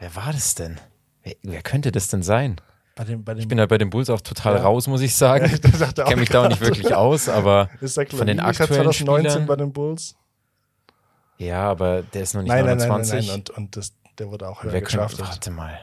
[0.00, 0.78] Wer war das denn?
[1.22, 2.56] Wer, wer könnte das denn sein?
[2.96, 4.62] Bei dem, bei dem, Ich bin halt bei den Bulls auch total Ja.
[4.62, 5.44] raus, muss ich sagen.
[5.52, 7.70] ich dachte Ich kenne mich da auch nicht wirklich aus, aber
[8.10, 10.16] von den aktuellen 2019 Spielern- bei den Bulls?
[11.36, 13.28] ja, aber der ist noch nicht Nein, nein, nein, nein, 29.
[13.28, 13.38] nein.
[13.38, 15.20] Und, und das, der wurde auch höher gedraftet.
[15.20, 15.78] warte mal.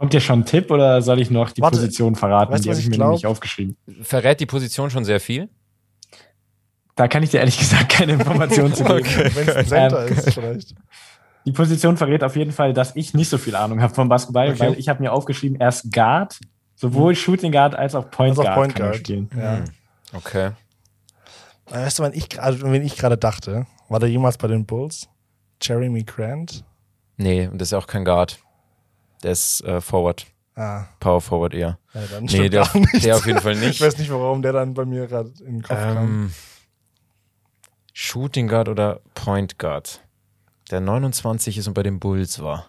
[0.00, 2.52] Kommt ihr schon ein Tipp oder soll ich noch die Warte, Position verraten?
[2.54, 3.08] weißt die habe ich ich mir glaub?
[3.10, 3.76] nämlich aufgeschrieben.
[4.00, 5.50] Verrät die Position schon sehr viel?
[6.96, 9.04] Da kann ich dir ehrlich gesagt keine Informationen zu geben.
[9.34, 10.74] Wenn es ein Center Ähm, ist, vielleicht.
[11.44, 14.48] Die Position verrät auf jeden Fall, dass ich nicht so viel Ahnung habe vom Basketball,
[14.50, 14.60] Okay.
[14.60, 16.38] weil ich habe mir aufgeschrieben, er ist Guard,
[16.76, 18.96] sowohl Shooting Guard als auch Point Also Guard Point kann er Guard.
[19.06, 19.30] spielen.
[19.36, 19.56] Ja.
[19.58, 19.64] Hm.
[20.14, 20.50] Okay.
[21.66, 25.10] Weißt du, wenn ich gerade, wenn ich gerade dachte, war der jemals bei den Bulls?
[25.62, 26.64] Jeremy Grant?
[27.18, 28.38] Nee, und das ist ja auch kein Guard.
[29.22, 30.26] Der ist äh, Forward.
[30.56, 31.78] Ah, Power Forward eher.
[31.94, 32.68] ja, dann Nee, der,
[33.02, 33.80] der auf jeden Fall Ich nicht.
[33.80, 35.96] weiß nicht, warum der dann bei mir gerade in den Kopf kam.
[35.96, 36.32] Ähm,
[37.92, 40.00] Shooting Guard oder Point Guard?
[40.70, 42.66] Der 29 ist und bei den Bulls war.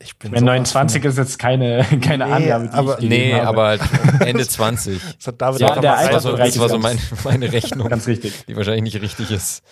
[0.00, 3.34] Ich bin Wenn sowas 29 ist jetzt keine, keine Nee, Angabe, die aber- ich Nee,
[3.34, 3.46] habe.
[3.48, 3.80] aber halt
[4.20, 5.02] Ende 20.
[5.02, 7.00] von- Das hat David Ja, auch der mal Das war so, das war so meine,
[7.24, 8.44] meine Rechnung, Ganz richtig.
[8.46, 9.62] die wahrscheinlich nicht richtig ist.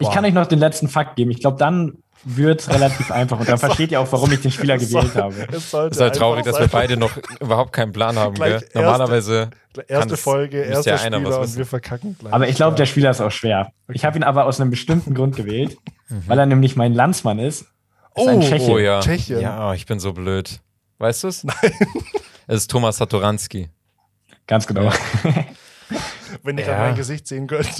[0.00, 1.30] Ich kann euch noch den letzten Fakt geben.
[1.30, 4.50] Ich glaube, dann wird es relativ einfach und dann versteht ihr auch, warum ich den
[4.52, 5.34] Spieler gewählt habe.
[5.52, 7.10] Es Es ist halt traurig, dass wir beide noch
[7.40, 8.34] überhaupt keinen Plan haben.
[8.34, 8.52] Gell?
[8.52, 9.50] erste- Normalerweise.
[9.88, 12.32] Erste es- Folge, erster ja einer was Spieler und wir verkacken gleich.
[12.32, 13.72] Aber ich glaube, der Spieler ist auch schwer.
[13.88, 15.76] Ich habe ihn aber aus einem bestimmten Grund gewählt,
[16.26, 17.62] weil er nämlich mein Landsmann ist.
[17.62, 17.68] ist
[18.28, 18.72] ein Oh.
[18.72, 19.00] Oh ja.
[19.00, 19.40] Tschechien.
[19.40, 20.60] Ja, ich bin so blöd.
[20.98, 21.42] Weißt du es?
[21.44, 21.56] Nein.
[22.46, 23.70] Es ist Thomas Satoranski.
[24.46, 24.90] Ganz genau.
[26.42, 26.78] Wenn ihr Ja.
[26.78, 27.74] mein Gesicht sehen könntet.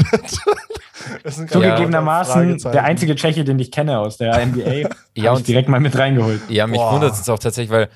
[1.23, 2.73] Das Zugegebenermaßen Fragezeichen.
[2.73, 4.89] der einzige Tscheche, den ich kenne aus der NBA.
[5.15, 6.41] Ja, und- direkt mal mit reingeholt.
[6.49, 7.89] Ja, mich wundert es auch tatsächlich, weil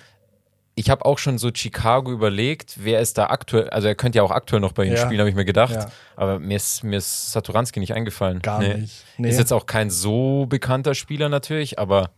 [0.79, 4.23] ich habe auch schon so Chicago überlegt, wer ist da aktuell, also er könnte ja
[4.23, 5.03] auch aktuell noch bei ihnen Ja.
[5.03, 5.73] spielen, habe ich mir gedacht.
[5.73, 5.87] Ja.
[6.17, 8.41] Aber mir ist, mir ist Saturanski nicht eingefallen.
[8.43, 8.75] Gar Nee.
[8.75, 9.05] nicht.
[9.17, 9.31] Nee.
[9.31, 12.11] Ist jetzt auch kein so bekannter Spieler natürlich, aber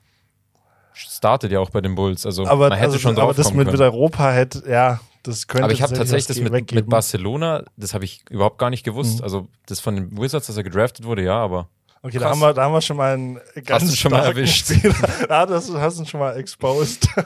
[0.93, 2.26] startet ja auch bei den Bulls.
[2.26, 4.99] Also aber, man hätte also, schon aber drauf das kommen mit, mit Europa hätte, ja,
[5.29, 8.70] das könnte aber ich habe tatsächlich das mit, mit Barcelona, das habe ich überhaupt gar
[8.70, 9.18] nicht gewusst.
[9.18, 9.24] Mhm.
[9.24, 11.68] Also das von den Wizards, dass er gedraftet wurde, ja, aber
[12.01, 12.31] Okay, da Krass.
[12.31, 14.66] haben, wir, da haben wir schon mal einen ganz du schon mal starken erwischt.
[14.72, 14.95] Spieler.
[15.29, 17.09] Ja, das hast du schon mal exposed.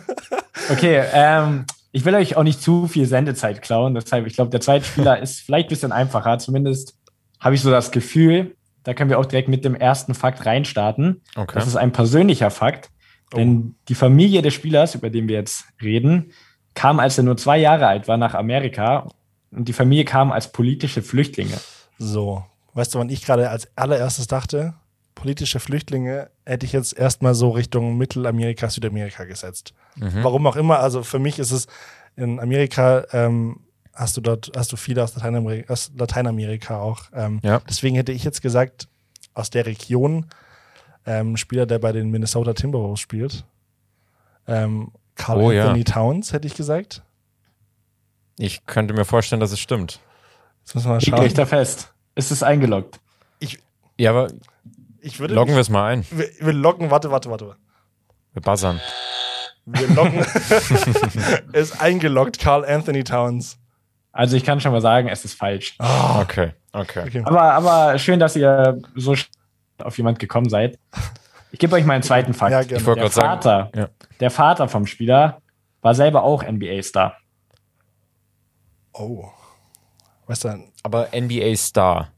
[0.71, 3.95] Okay, ähm, ich will euch auch nicht zu viel Sendezeit klauen.
[3.95, 6.39] Deshalb, ich glaube, der zweite Spieler ist vielleicht ein bisschen einfacher.
[6.39, 6.95] Zumindest
[7.41, 11.23] habe ich so das Gefühl, da können wir auch direkt mit dem ersten Fakt reinstarten.
[11.35, 11.53] okay.
[11.55, 12.91] Das ist ein persönlicher Fakt.
[13.37, 16.33] Denn die Familie des Spielers, über den wir jetzt reden,
[16.75, 19.09] kam, als er nur zwei Jahre alt war, nach Amerika.
[19.51, 21.59] Und die Familie kam als politische Flüchtlinge.
[21.99, 22.45] So,
[22.75, 24.75] weißt du, wann ich gerade als allererstes dachte?
[25.15, 29.75] Politische Flüchtlinge hätte ich jetzt erstmal so Richtung Mittelamerika, Südamerika gesetzt.
[29.97, 30.23] Mhm.
[30.25, 31.67] Warum auch immer, also für mich ist es
[32.17, 33.61] in Amerika, ähm,
[33.95, 37.03] hast du dort, hast du viele aus Lateinamerika, aus Lateinamerika auch.
[37.15, 37.61] Ähm, Ja.
[37.69, 38.89] Deswegen hätte ich jetzt gesagt,
[39.35, 40.27] aus der Region,
[41.07, 43.45] ähm, Spieler, der bei den Minnesota Timberwolves spielt.
[44.47, 45.65] Ähm, Carl Oh, ja.
[45.65, 47.03] Anthony Towns, hätte ich gesagt.
[48.39, 50.01] Ich könnte mir vorstellen, dass es stimmt.
[50.61, 51.35] Jetzt müssen wir mal Legt euch schauen.
[51.37, 51.93] da fest.
[52.15, 52.99] Es ist eingeloggt.
[53.99, 54.29] Ja, aber
[55.01, 56.05] Ich würde loggen wir es mal ein.
[56.11, 57.57] wir, wir loggen, warte, warte, warte.
[58.33, 58.81] Wir buzzern.
[59.67, 60.19] Wir loggen.
[61.53, 63.59] ist eingeloggt, Carl Anthony Towns.
[64.13, 65.77] Also ich kann schon mal sagen, es ist falsch.
[65.79, 67.05] Okay, okay.
[67.07, 67.23] Okay.
[67.25, 69.15] Aber, aber schön, dass ihr so
[69.79, 70.79] auf jemand gekommen seid.
[71.53, 72.51] Ich gebe euch mal einen zweiten Fakt.
[72.53, 72.77] Ja, gerne.
[72.81, 73.43] Ich wollte der, gerade sagen.
[73.43, 73.89] Vater, ja.
[74.21, 75.41] der Vater vom Spieler
[75.83, 77.17] war selber auch NBA-Star.
[78.95, 79.25] Oh.
[80.27, 82.09] Weißt du, Aber NBA-Star.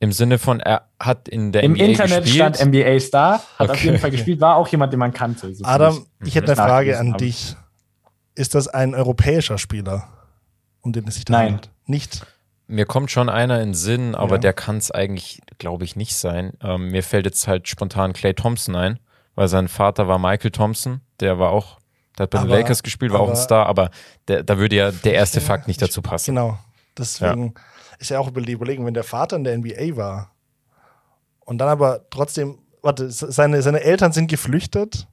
[0.00, 2.56] Im Sinne von, er hat in der Im NBA Internet gespielt.
[2.56, 5.54] stand NBA-Star, hat auf Okay, jeden Fall gespielt, war auch jemand, den man kannte.
[5.54, 7.56] so Adam, ich hätte eine Frage an dich.
[8.34, 10.08] Ist das ein europäischer Spieler,
[10.82, 11.46] um den es sich da Nein.
[11.46, 11.70] handelt?
[11.86, 12.26] Nicht.
[12.74, 14.38] Mir kommt schon einer in den Sinn, aber Ja.
[14.40, 16.54] der kann es eigentlich, glaube ich, nicht sein.
[16.62, 18.98] Ähm, mir fällt jetzt halt spontan Clay Thompson ein,
[19.34, 21.78] weil sein Vater war Michael Thompson, der war auch,
[22.18, 23.90] der hat bei den Aber- Lakers gespielt, war auch ein aber- Star, aber
[24.28, 26.34] der, da würde ja der erste Ja, Fakt nicht ich- dazu passen.
[26.34, 26.58] Genau.
[26.98, 27.54] Deswegen
[27.98, 30.30] ist ja auch über die Überlegung, wenn der Vater in der NBA war
[31.40, 35.06] und dann aber trotzdem, warte, seine, seine Eltern sind geflüchtet,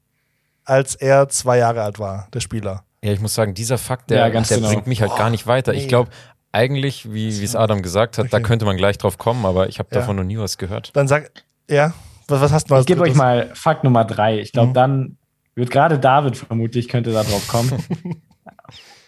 [0.65, 2.83] als er zwei Jahre alt war, der Spieler.
[3.03, 4.67] Ja, ich muss sagen, dieser Fakt, der, Ja, der genau.
[4.67, 5.71] bringt mich halt gar nicht weiter.
[5.71, 5.79] nee.
[5.79, 6.11] Ich glaube,
[6.51, 8.45] eigentlich, wie wie es Adam gesagt hat, da Okay.
[8.47, 9.99] könnte man gleich drauf kommen, aber ich habe Ja.
[10.01, 10.95] davon noch nie was gehört.
[10.95, 11.31] Dann sag,
[11.69, 11.93] ja,
[12.27, 14.39] was, was hast du als Ich gebe euch mal Fakt Nummer drei.
[14.39, 14.73] Ich glaube, Mhm.
[14.73, 15.17] dann
[15.55, 17.71] wird gerade David vermutlich, könnte da drauf kommen.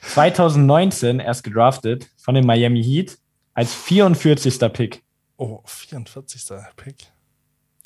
[0.01, 3.17] 2019 erst gedraftet von den Miami Heat
[3.53, 4.59] als 44.
[4.73, 5.01] Pick.
[5.37, 6.43] Oh, 44.
[6.75, 6.95] Pick.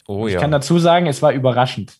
[0.08, 0.40] Oh Ich ja.
[0.40, 1.98] kann dazu sagen, es war überraschend,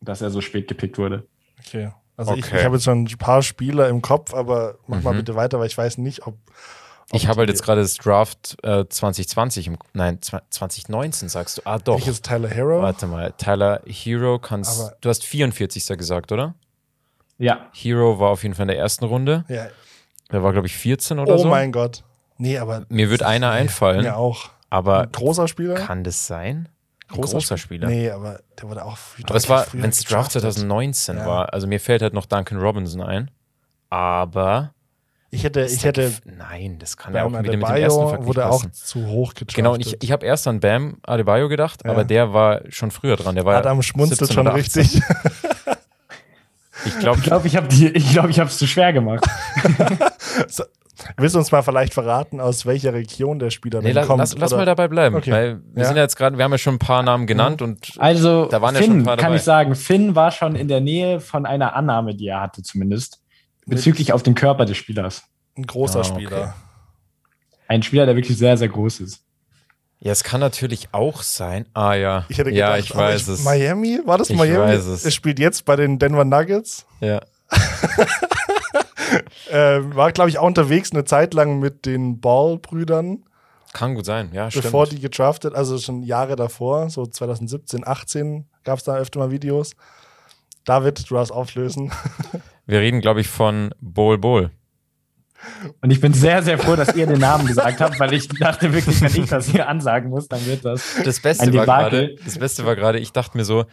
[0.00, 1.26] dass er so spät gepickt wurde.
[1.58, 1.90] Okay.
[2.16, 2.58] Also ich, Okay.
[2.58, 5.18] ich habe jetzt schon ein paar Spieler im Kopf, aber mach mal Mhm.
[5.18, 6.36] bitte weiter, weil ich weiß nicht, ob.
[7.12, 11.62] Ich habe halt jetzt gerade das Draft äh, 2020, im, nein, zwa- 2019 sagst du.
[11.64, 11.98] Ah, doch.
[11.98, 12.82] Ich jetzt Tyler Hero.
[12.82, 14.78] Warte mal, Tyler Hero kannst.
[14.80, 15.96] Aber- du hast 44.
[15.96, 16.54] gesagt, oder?
[17.38, 19.44] Ja, Hero war auf jeden Fall in der ersten Runde.
[19.48, 19.68] Ja.
[20.30, 21.48] Der war, glaube ich, 14 oder Oh so.
[21.48, 22.04] mein Gott.
[22.36, 22.84] Nee, aber.
[22.90, 24.50] Mir wird einer einfallen, Mir auch.
[24.68, 25.74] aber Ein großer Spieler?
[25.76, 26.68] kann das sein?
[27.08, 27.88] Ein Großer großer, Spieler.
[27.88, 30.42] Nee, aber der wurde auch früh- Aber es war, wenn es Draft gedraftet.
[30.42, 31.26] 2019 Ja.
[31.26, 33.30] war, also mir fällt halt noch Duncan Robinson ein.
[33.88, 34.74] Aber.
[35.30, 38.24] Ich hätte, ich hätte Nein, das kann ja auch Bam wieder mit dem ersten nicht
[38.26, 38.72] wurde auch passen.
[38.72, 39.54] zu hoch gedraftet.
[39.56, 41.90] Genau, und ich, ich habe erst an Bam Adebayo gedacht, Ja.
[41.90, 43.34] aber der war schon früher dran.
[43.34, 44.82] Der war Adam schmunzelt 17 schon oder 18.
[44.82, 45.02] richtig.
[46.86, 49.24] Ich glaube, ich glaube, ich habe ich glaub, ich es zu schwer gemacht.
[50.48, 50.64] so,
[51.16, 54.20] willst du uns mal vielleicht verraten, aus welcher Region der Spieler nee, denn kommt?
[54.20, 55.16] lass, lass mal dabei bleiben.
[55.16, 55.30] Okay.
[55.32, 55.88] Weil wir Ja.
[55.88, 58.62] sind ja jetzt gerade, wir haben ja schon ein paar Namen genannt und Also, Da
[58.62, 59.36] waren ja schon Finn, ein paar kann dabei.
[59.36, 63.20] ich sagen, Finn war schon in der Nähe von einer Annahme, die er hatte, zumindest.
[63.68, 65.22] Bezüglich auf den Körper des Spielers.
[65.56, 66.10] Ein großer Ah, okay.
[66.26, 66.54] Spieler.
[67.68, 69.22] Ein Spieler, der wirklich sehr, sehr groß ist.
[70.00, 71.66] ja, es kann natürlich auch sein.
[71.74, 73.44] Ah ja, Ich hätte ja, gedacht, ich aber weiß es.
[73.44, 74.00] Miami?
[74.04, 74.58] War das Ich Miami?
[74.72, 75.04] weiß es.
[75.04, 76.86] Es spielt jetzt bei den Denver Nuggets.
[77.00, 77.20] Ja.
[79.50, 83.24] Ähm, war, glaube ich, auch unterwegs eine Zeit lang mit den Ball-Brüdern,
[83.72, 84.98] Kann gut sein, ja, bevor stimmt.
[84.98, 89.72] die gedraftet, also schon Jahre davor, so 2017, 18 gab es da öfter mal Videos.
[90.66, 91.90] David, du darfst auflösen.
[92.68, 94.50] Wir reden, glaube ich, von Bol Bol.
[95.80, 98.72] Und ich bin sehr, sehr froh, dass ihr den Namen gesagt habt, weil ich dachte
[98.74, 100.96] wirklich, wenn ich das hier ansagen muss, dann wird das.
[101.02, 103.64] Das Beste Ein war gerade, das Beste war gerade, ich dachte mir so,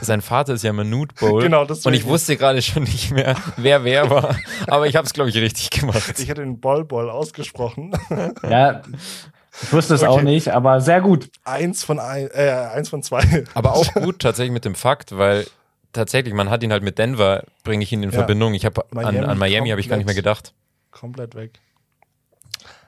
[0.00, 1.42] sein Vater ist ja Manute Bowl.
[1.42, 1.88] Genau, deswegen.
[1.88, 4.34] Und ich wusste gerade schon nicht mehr, wer wer war.
[4.66, 6.18] Aber ich habe es, glaube ich, richtig gemacht.
[6.18, 7.92] Ich hätte den Ball-Ball ausgesprochen.
[8.48, 8.82] Ja,
[9.62, 10.10] ich wusste es Okay.
[10.10, 11.28] auch nicht, aber sehr gut.
[11.44, 13.44] eins von ein, äh, eins von zwei.
[13.54, 15.46] Aber auch gut tatsächlich mit dem Fakt, weil
[15.92, 18.16] tatsächlich, man hat ihn halt mit Denver, bringe ich ihn in Ja.
[18.16, 18.54] Verbindung.
[18.54, 20.54] Ich habe an, Miami an Miami habe ich gar nicht mehr gedacht.
[20.90, 21.60] Komplett weg.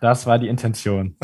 [0.00, 1.16] Das war die Intention.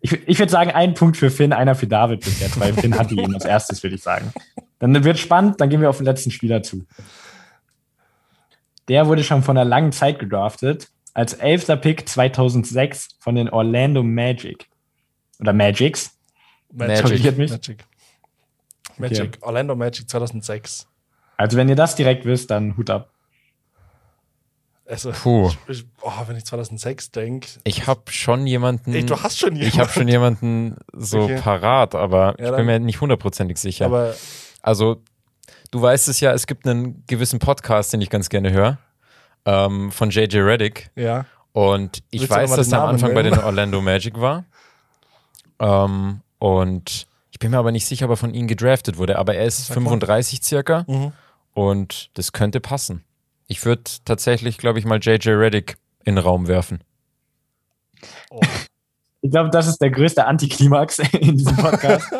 [0.00, 2.98] Ich, ich würde sagen, ein Punkt für Finn, einer für David bis jetzt, weil Finn
[2.98, 4.32] hatte ihn als erstes, würde ich sagen.
[4.78, 6.84] Dann wird spannend, dann gehen wir auf den letzten Spieler zu.
[8.88, 14.02] Der wurde schon von einer langen Zeit gedraftet, als elfter Pick 2006 von den Orlando
[14.02, 14.68] Magic.
[15.40, 16.18] Oder Magics.
[16.72, 17.02] Magic.
[17.02, 17.50] Korrigiert mich.
[17.50, 17.84] Magic.
[18.98, 19.38] Magic.
[19.40, 20.86] Orlando Magic 2006.
[21.36, 23.10] Also wenn ihr das direkt wisst, dann Hut ab.
[24.86, 25.50] Also, Puh.
[25.68, 27.48] Ich, ich, oh, wenn ich 2006 denke.
[27.64, 28.92] Ich habe schon jemanden.
[28.94, 31.40] Ey, du hast schon ich habe schon jemanden so Okay.
[31.40, 33.86] parat, aber Ja, ich bin mir nicht hundertprozentig sicher.
[33.86, 34.14] Aber
[34.60, 35.02] Also,
[35.70, 38.78] du weißt es ja, es gibt einen gewissen Podcast, den ich ganz gerne höre,
[39.46, 40.90] ähm, von JJ Reddick.
[40.96, 41.24] ja.
[41.56, 43.36] Und ich Willst weiß, dass er am Anfang bei nennen?
[43.36, 44.44] den Orlando Magic war.
[45.60, 49.18] Ähm, und ich bin mir aber nicht sicher, ob er von ihnen gedraftet wurde.
[49.20, 49.82] Aber er ist Sag mal.
[49.90, 51.12] 35 circa Mhm.
[51.54, 53.04] Und das könnte passen.
[53.46, 56.82] Ich würde tatsächlich, glaube ich, mal JJ Reddick in den Raum werfen.
[59.20, 62.12] Ich glaube, das ist der größte Antiklimax in diesem Podcast.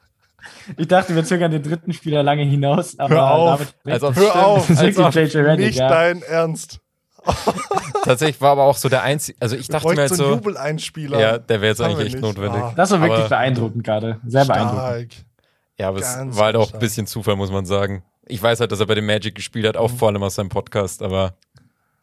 [0.76, 3.58] ich dachte, wir zögern den dritten Spieler lange hinaus, aber Hör auf.
[3.84, 4.66] David Als ob- Hör auf.
[4.68, 5.88] Das ist JJ Reddick, Nicht ja.
[5.88, 6.80] dein Ernst.
[8.04, 9.38] Tatsächlich war aber auch so der einzige.
[9.40, 10.32] Also ich dachte mir halt so.
[10.32, 11.18] Jubeleinspieler.
[11.18, 12.22] Ja, der wäre jetzt Haben eigentlich echt nicht.
[12.22, 12.60] notwendig.
[12.62, 12.74] Ah.
[12.76, 14.20] Das war wirklich Aber- beeindruckend gerade.
[14.26, 15.12] Sehr beeindruckend.
[15.12, 15.24] Stark.
[15.78, 18.02] Ja, aber es Ganz war halt auch ein bisschen Zufall, muss man sagen.
[18.26, 19.96] Ich weiß halt, dass er bei dem Magic gespielt hat, auch Mhm.
[19.98, 21.34] vor allem aus seinem Podcast, aber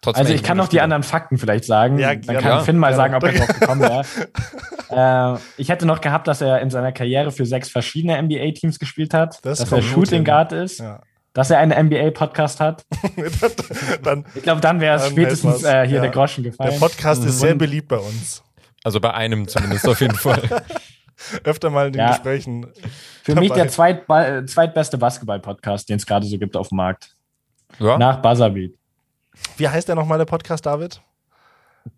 [0.02, 0.22] trotzdem.
[0.22, 1.98] Also ich kann noch die anderen Fakten vielleicht sagen.
[2.00, 2.98] Ja, Dann kann Ja, Finn mal gerne.
[2.98, 5.36] sagen, ob er drauf gekommen wäre.
[5.38, 9.14] äh, ich hätte noch gehabt, dass er in seiner Karriere für sechs verschiedene NBA-Teams gespielt
[9.14, 10.26] hat, Das dass er Shooting hin.
[10.26, 11.02] Guard ist, Ja.
[11.34, 12.86] dass er einen NBA-Podcast hat.
[14.04, 16.02] Dann, Ich glaube, dann wäre es spätestens äh, hier Ja.
[16.02, 16.80] der Groschen der gefallen.
[16.80, 18.44] Podcast ist sehr beliebt bei uns.
[18.84, 20.42] Also bei einem zumindest auf jeden Fall.
[21.44, 22.10] Öfter mal in den Ja.
[22.10, 22.68] Gesprächen.
[23.24, 23.62] Für mich dabei.
[23.64, 27.16] der zweit, äh, zweitbeste Basketball-Podcast, den es gerade so gibt auf dem Markt.
[27.80, 28.74] Ja, Nach Buzzerbeat.
[29.58, 31.02] Wie heißt der nochmal, der Podcast, David?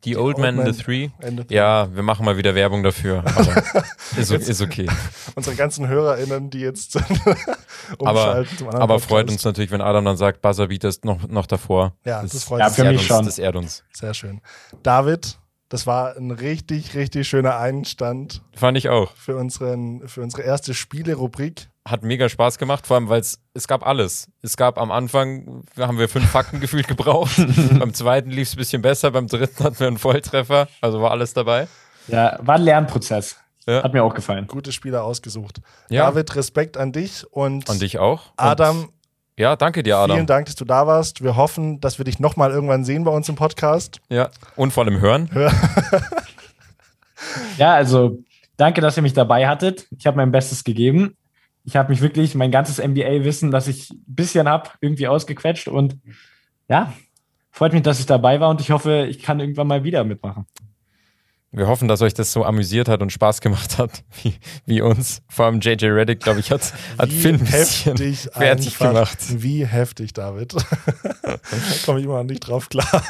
[0.06, 0.74] die Old Man Old Man.
[0.74, 1.10] the Three.
[1.20, 1.46] Ende.
[1.50, 3.20] Ja, wir machen mal wieder Werbung dafür.
[3.26, 3.84] Aber
[4.18, 4.88] ist, ist okay.
[5.36, 9.10] Unsere ganzen HörerInnen, die jetzt Aber, umschalten zum anderen aber Podcast.
[9.10, 11.98] freut uns natürlich, wenn Adam dann sagt, Buzzerbeat ist noch, noch davor.
[12.06, 13.26] Ja, das freut Ja, uns für mich uns, schon.
[13.26, 13.84] Das ehrt uns.
[13.92, 14.40] sehr schön.
[14.84, 15.38] David,
[15.74, 19.12] das war ein richtig, richtig schöner Einstand Fand ich auch.
[19.16, 21.68] für, unseren, für unsere erste Spiele-Rubrik.
[21.84, 24.30] Hat mega Spaß gemacht, vor allem, weil es es gab alles.
[24.44, 27.32] Es gab am Anfang, haben wir fünf Fakten gefühlt gebraucht.
[27.80, 31.10] beim zweiten lief es ein bisschen besser, beim dritten hatten wir einen Volltreffer, also war
[31.10, 31.68] alles dabei.
[32.08, 33.38] Ja, war ein Lernprozess.
[33.66, 33.82] Ja.
[33.82, 34.46] Hat mir auch gefallen.
[34.46, 35.60] Gute Spieler ausgesucht.
[35.90, 36.06] Ja.
[36.06, 38.28] David, Respekt an dich und An dich auch.
[38.28, 38.90] Und, Adam,
[39.38, 40.16] ja, danke dir, Adam.
[40.16, 41.24] vielen Dank, dass du da warst.
[41.24, 44.00] Wir hoffen, dass wir dich nochmal irgendwann sehen bei uns im Podcast.
[44.10, 44.30] Ja.
[44.56, 45.30] Und vor allem hören.
[47.58, 48.20] Ja, also
[48.58, 49.88] danke, dass ihr mich dabei hattet.
[49.98, 51.18] Ich habe mein Bestes gegeben.
[51.66, 55.68] Ich habe mich wirklich mein ganzes NBA-Wissen, das ich ein bisschen habe, irgendwie ausgequetscht.
[55.68, 55.98] Und
[56.68, 56.94] ja,
[57.52, 60.46] freut mich, dass ich dabei war und ich hoffe, ich kann irgendwann mal wieder mitmachen.
[61.56, 64.34] Wir hoffen, dass euch das so amüsiert hat und Spaß gemacht hat, wie,
[64.66, 65.22] wie uns.
[65.30, 68.88] Vor allem JJ Reddick, glaube ich, hat, hat Wie Finn ein bisschen fertig einfach.
[68.88, 69.20] gemacht.
[69.30, 70.54] Wie heftig, David.
[71.22, 71.38] da
[71.86, 73.04] komme ich immer noch nicht drauf klar,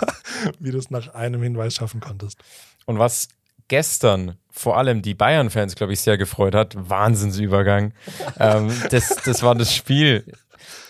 [0.60, 2.38] wie du es nach einem Hinweis schaffen konntest.
[2.86, 3.30] Und was
[3.70, 7.94] gestern vor allem die Bayern-Fans, glaube ich, sehr gefreut hat, Wahnsinnsübergang.
[8.40, 10.26] ähm, das, das war das Spiel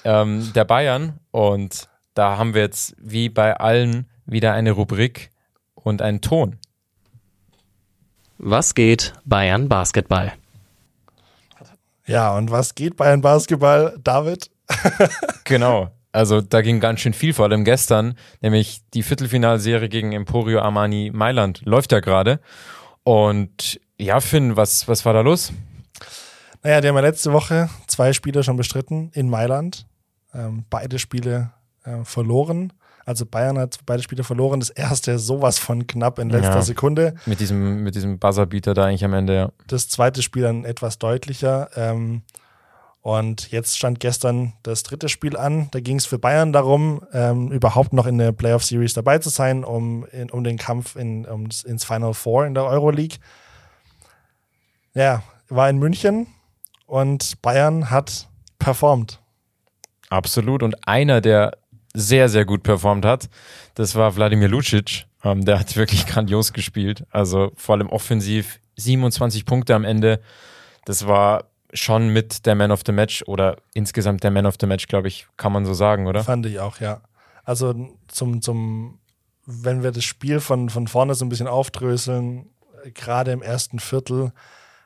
[0.03, 5.31] ähm, der Bayern und da haben wir jetzt wie bei allen wieder eine Rubrik
[5.75, 6.57] und einen Ton.
[8.45, 10.33] Was geht Bayern Basketball?
[12.05, 14.51] Ja, und was geht bei einem Basketball, David?
[15.45, 15.91] Genau.
[16.11, 21.09] Also da ging ganz schön viel, vor allem gestern, nämlich die Viertelfinalserie gegen Emporio Armani
[21.13, 22.41] Mailand läuft ja gerade.
[23.03, 25.53] Und ja, Finn, was, was war da los?
[26.63, 29.87] Naja, die haben ja letzte Woche zwei Spiele schon bestritten in Mailand.
[30.33, 31.51] Ähm, beide Spiele
[31.85, 32.73] äh, verloren.
[33.05, 34.59] Also Bayern hat beide Spiele verloren.
[34.59, 36.61] Das erste sowas von knapp in letzter Ja.
[36.61, 37.15] Sekunde.
[37.25, 39.51] Mit diesem, mit diesem Buzzerbeater da eigentlich am Ende, ja.
[39.67, 41.69] Das zweite Spiel dann etwas deutlicher.
[41.75, 42.23] Ähm,
[43.01, 45.67] und jetzt stand gestern das dritte Spiel an.
[45.71, 49.29] Da ging es für Bayern darum, ähm, überhaupt noch in der Playoff Series dabei zu
[49.29, 53.17] sein, um, in, um den Kampf in, um, ins Final Four in der Euroleague.
[54.93, 56.27] Ja, war in München
[56.85, 59.19] und Bayern hat performt.
[60.09, 60.63] Absolut.
[60.63, 61.57] Und einer, der
[61.93, 63.29] sehr, sehr gut performt hat,
[63.75, 65.05] das war Wladimir Lucic.
[65.23, 67.05] Ähm, der hat wirklich grandios gespielt.
[67.11, 70.19] Also vor allem offensiv 27 Punkte am Ende.
[70.85, 74.67] Das war schon mit der Man of the Match oder insgesamt der Man of the
[74.67, 76.23] Match, glaube ich, kann man so sagen, oder?
[76.23, 77.01] Fand ich auch, ja.
[77.43, 78.99] Also zum, zum,
[79.45, 82.49] wenn wir das Spiel von, von vorne so ein bisschen aufdröseln,
[82.93, 84.31] gerade im ersten Viertel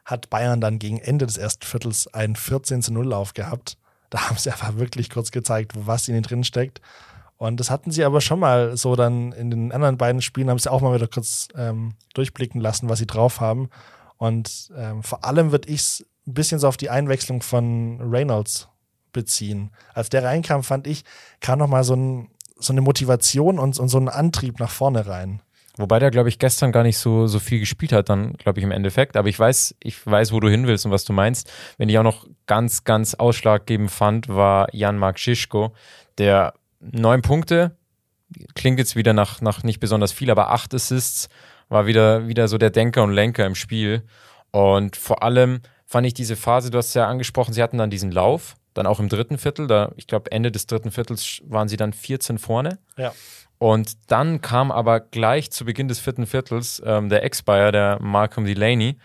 [0.05, 3.77] hat Bayern dann gegen Ende des ersten Viertels einen 14 zu 0 Lauf gehabt.
[4.09, 6.81] Da haben sie einfach wirklich kurz gezeigt, was in ihnen drin steckt.
[7.37, 10.59] Und das hatten sie aber schon mal so dann in den anderen beiden Spielen, haben
[10.59, 13.69] sie auch mal wieder kurz ähm, durchblicken lassen, was sie drauf haben.
[14.17, 18.67] Und ähm, vor allem würde ich es ein bisschen so auf die Einwechslung von Reynolds
[19.13, 19.71] beziehen.
[19.93, 21.03] Als der reinkam, fand ich,
[21.39, 25.41] kam nochmal so, ein, so eine Motivation und, und so ein Antrieb nach vorne rein.
[25.77, 28.63] Wobei der, glaube ich, gestern gar nicht so, so viel gespielt hat, dann, glaube ich,
[28.63, 29.15] im Endeffekt.
[29.15, 31.51] Aber ich weiß, ich weiß, wo du hin willst und was du meinst.
[31.77, 35.73] Wenn ich auch noch ganz, ganz ausschlaggebend fand, war Jan-Marc Schischko,
[36.17, 37.77] der neun Punkte,
[38.55, 41.29] klingt jetzt wieder nach, nach nicht besonders viel, aber acht Assists,
[41.69, 44.03] war wieder, wieder so der Denker und Lenker im Spiel.
[44.51, 47.89] Und vor allem fand ich diese Phase, du hast es ja angesprochen, sie hatten dann
[47.89, 51.67] diesen Lauf, dann auch im dritten Viertel, da, ich glaube, Ende des dritten Viertels waren
[51.67, 52.79] sie dann 14 vorne.
[52.95, 53.13] Ja.
[53.57, 58.45] Und dann kam aber gleich zu Beginn des vierten Viertels ähm, der Ex-Bayer, der Malcolm
[58.45, 58.97] Delaney,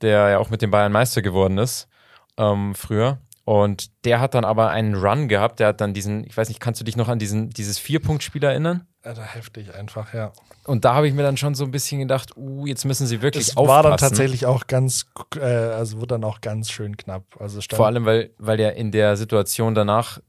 [0.00, 1.88] der ja auch mit den Bayern Meister geworden ist
[2.36, 3.18] ähm, früher.
[3.44, 5.58] Und der hat dann aber einen Run gehabt.
[5.58, 8.44] Der hat dann diesen, ich weiß nicht, kannst du dich noch an diesen, dieses Vier-Punkt-Spiel
[8.44, 8.86] erinnern?
[9.02, 10.32] Alter, heftig einfach, ja.
[10.64, 13.20] Und da habe ich mir dann schon so ein bisschen gedacht, uh, jetzt müssen sie
[13.20, 13.68] wirklich Es aufpassen.
[13.76, 17.24] war dann tatsächlich auch ganz, äh, also wurde dann auch ganz schön knapp.
[17.40, 20.20] Also Vor allem, weil, weil der in der Situation danach,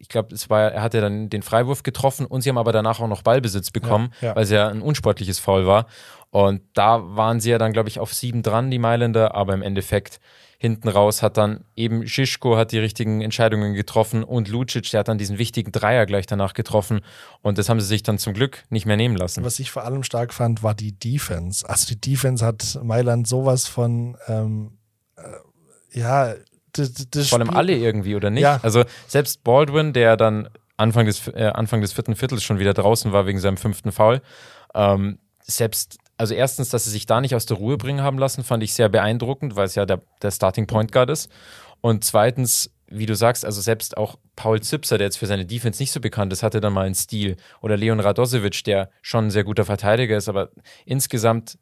[0.00, 2.98] ich glaube, es war, er hatte dann den Freiwurf getroffen und sie haben aber danach
[2.98, 4.36] auch noch Ballbesitz bekommen, Ja, ja.
[4.36, 5.86] weil es ja ein unsportliches Foul war.
[6.30, 9.62] Und da waren sie ja dann, glaube ich, auf sieben dran, die Mailänder, aber im
[9.62, 10.18] Endeffekt
[10.60, 15.08] hinten raus hat dann eben Schischko hat die richtigen Entscheidungen getroffen und Lucic, der hat
[15.08, 17.00] dann diesen wichtigen Dreier gleich danach getroffen
[17.42, 19.44] und das haben sie sich dann zum Glück nicht mehr nehmen lassen.
[19.44, 21.68] Was ich vor allem stark fand, war die Defense.
[21.68, 24.78] Also die Defense hat Mailand sowas von, ähm,
[25.16, 26.34] äh, ja,
[26.72, 28.42] das, das Vor allem alle irgendwie, oder nicht?
[28.42, 28.58] Ja.
[28.62, 33.12] Also selbst Baldwin, der dann Anfang des, äh, Anfang des vierten Viertels schon wieder draußen
[33.12, 34.22] war wegen seinem fünften Foul,
[34.74, 38.44] ähm, selbst, also erstens, dass sie sich da nicht aus der Ruhe bringen haben lassen,
[38.44, 41.30] fand ich sehr beeindruckend, weil es ja der, der Starting Point Guard ist.
[41.80, 45.80] Und zweitens, wie du sagst, also selbst auch Paul Zipser, der jetzt für seine Defense
[45.80, 47.36] nicht so bekannt ist, hatte dann mal einen Stil.
[47.60, 50.50] Oder Leon Radosevic, der schon ein sehr guter Verteidiger ist, aber
[50.84, 51.58] insgesamt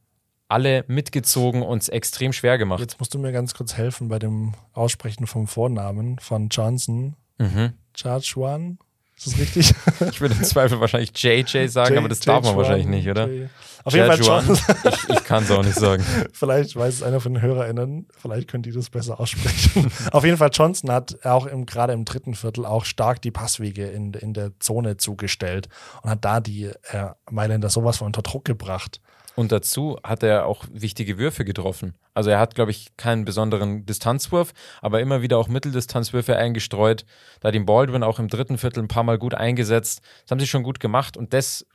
[0.49, 2.81] alle mitgezogen und es extrem schwer gemacht.
[2.81, 7.17] Jetzt musst du mir ganz kurz helfen bei dem Aussprechen vom Vornamen von Johnson.
[7.39, 7.75] Mhm.
[7.95, 8.79] Charchuan?
[9.17, 9.75] Ist das richtig?
[10.11, 13.09] Ich würde im Zweifel wahrscheinlich JJ sagen, J- aber das darf man J- wahrscheinlich nicht,
[13.09, 13.27] oder?
[13.29, 13.49] J-
[13.85, 14.21] Auf jeden Fall.
[14.21, 14.59] Johnson.
[14.85, 16.05] Ich, ich kann es auch nicht sagen.
[16.33, 19.91] Vielleicht weiß es einer von den HörerInnen, vielleicht könnt ihr das besser aussprechen.
[20.13, 23.87] Auf jeden Fall, Johnson hat auch im, gerade im dritten Viertel auch stark die Passwege
[23.87, 25.69] in, in der Zone zugestellt
[26.03, 29.01] und hat da die äh, Mailänder sowas von unter Druck gebracht.
[29.37, 31.95] Und dazu hat er auch wichtige Würfe getroffen.
[32.15, 37.05] Also er hat, glaube ich, keinen besonderen Distanzwurf, aber immer wieder auch Mitteldistanzwürfe eingestreut.
[37.41, 40.01] Da hat ihn Baldwin auch im dritten Viertel ein paar Mal gut eingesetzt.
[40.23, 41.67] Das haben sie schon gut gemacht und das,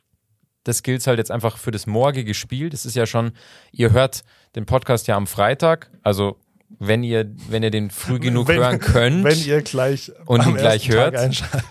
[0.64, 2.68] das gilt halt jetzt einfach für das morgige Spiel.
[2.68, 3.30] Das ist ja schon,
[3.70, 4.22] ihr hört
[4.56, 6.40] den Podcast ja am Freitag, also
[6.78, 9.24] wenn ihr, wenn ihr den früh genug Wenn- hören könnt.
[9.24, 11.14] Wenn ihr gleich und ihn gleich hört,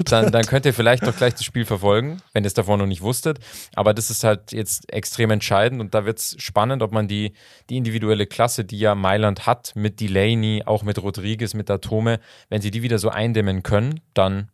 [0.06, 2.86] dann, dann könnt ihr vielleicht doch gleich das Spiel verfolgen, wenn ihr es davor noch
[2.86, 3.39] nicht wusstet.
[3.76, 7.34] Aber das ist halt jetzt extrem entscheidend und da wird es spannend, ob man die,
[7.70, 12.62] die individuelle Klasse, die ja Mailand hat, mit Delaney, auch mit Rodriguez, mit Atome, wenn
[12.62, 14.49] sie die wieder so eindämmen können, dann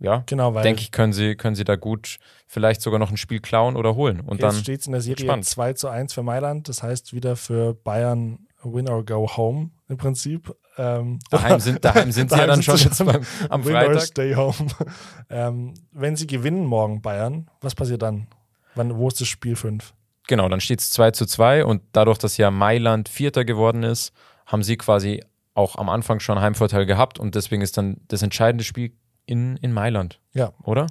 [0.00, 3.40] ja, Genau, denke ich, können sie, können sie da gut vielleicht sogar noch ein Spiel
[3.40, 4.20] klauen oder holen.
[4.20, 5.46] Und jetzt dann steht es in der Serie spannend.
[5.46, 6.68] 2 zu 1 für Mailand.
[6.68, 10.54] Das heißt wieder für Bayern Win or Go Home im Prinzip.
[10.76, 14.02] Ähm, daheim sind, daheim sind sie ja dann schon jetzt beim, am Freitag.
[14.02, 14.54] Stay Home.
[15.30, 18.26] ähm, wenn sie gewinnen morgen Bayern, was passiert dann?
[18.74, 19.94] Wann, wo ist das Spiel 5?
[20.26, 24.12] Genau, dann steht es 2 zu 2 und dadurch, dass ja Mailand Vierter geworden ist,
[24.46, 25.22] haben sie quasi
[25.54, 28.92] auch am Anfang schon Heimvorteil gehabt und deswegen ist dann das entscheidende Spiel
[29.26, 30.86] in, in Mailand, Ja, oder?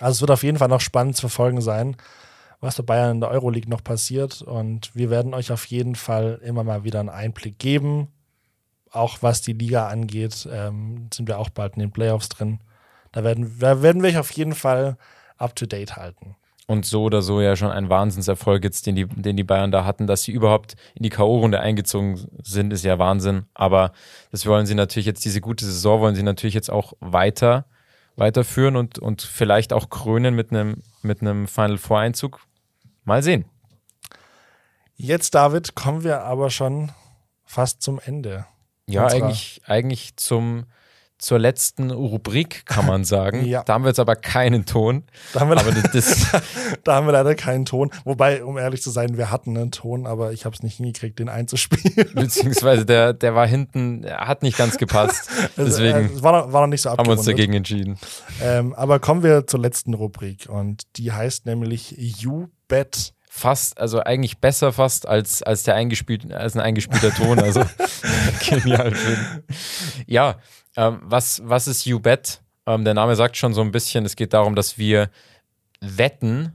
[0.00, 1.96] Also es wird auf jeden Fall noch spannend zu verfolgen sein,
[2.62, 4.40] was bei Bayern in der Euroleague noch passiert.
[4.40, 8.08] Und wir werden euch auf jeden Fall immer mal wieder einen Einblick geben.
[8.90, 12.60] Auch was die Liga angeht, ähm, sind wir auch bald in den Playoffs drin.
[13.10, 14.96] Da werden, da werden wir euch auf jeden Fall
[15.36, 16.36] up to date halten.
[16.68, 19.84] Und so oder so ja schon ein Wahnsinnserfolg jetzt, den die, den die Bayern da
[19.84, 23.46] hatten, dass sie überhaupt in die K.O.-Runde eingezogen sind, ist ja Wahnsinn.
[23.54, 23.92] Aber
[24.30, 27.66] das wollen sie natürlich jetzt, diese gute Saison wollen sie natürlich jetzt auch weiter,
[28.14, 32.40] weiterführen und, und vielleicht auch krönen mit einem, mit einem Final Four Einzug.
[33.04, 33.44] Mal sehen.
[34.94, 36.92] Jetzt, David, kommen wir aber schon
[37.44, 38.46] fast zum Ende.
[38.86, 40.64] Ja, eigentlich, eigentlich zum,
[41.18, 43.44] zur letzten Rubrik, kann man sagen.
[43.46, 43.62] Ja.
[43.64, 45.04] Da haben wir jetzt aber keinen Ton.
[45.32, 46.26] Da haben wir, Aber das,
[46.84, 47.90] da haben wir leider keinen Ton.
[48.04, 51.18] Wobei, um ehrlich zu sein, wir hatten einen Ton, aber ich habe es nicht hingekriegt,
[51.18, 52.10] den einzuspielen.
[52.14, 55.28] beziehungsweise der, der war hinten, hat nicht ganz gepasst.
[55.56, 57.98] Deswegen es war, noch- war noch nicht so haben wir uns dagegen entschieden.
[58.40, 64.00] Ähm, aber kommen wir zur letzten Rubrik und die heißt nämlich You Bet fast, also
[64.00, 67.38] eigentlich besser fast als, als der eingespielt, als ein eingespielter Ton.
[67.38, 67.62] Also
[68.48, 68.94] genial.
[68.94, 69.42] Finn.
[70.06, 70.36] Ja,
[70.78, 72.40] ähm, was, was ist You Bet?
[72.66, 75.10] Ähm, der Name sagt schon so ein bisschen, es geht darum, dass wir
[75.82, 76.52] wetten,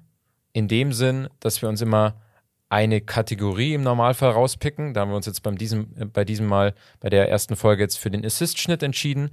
[0.54, 2.20] in dem Sinn, dass wir uns immer
[2.68, 4.96] eine Kategorie im Normalfall rauspicken.
[4.96, 7.84] Da haben wir uns jetzt beim diesem, äh, bei diesem Mal, bei der ersten Folge
[7.84, 9.30] jetzt für den Assist-Schnitt entschieden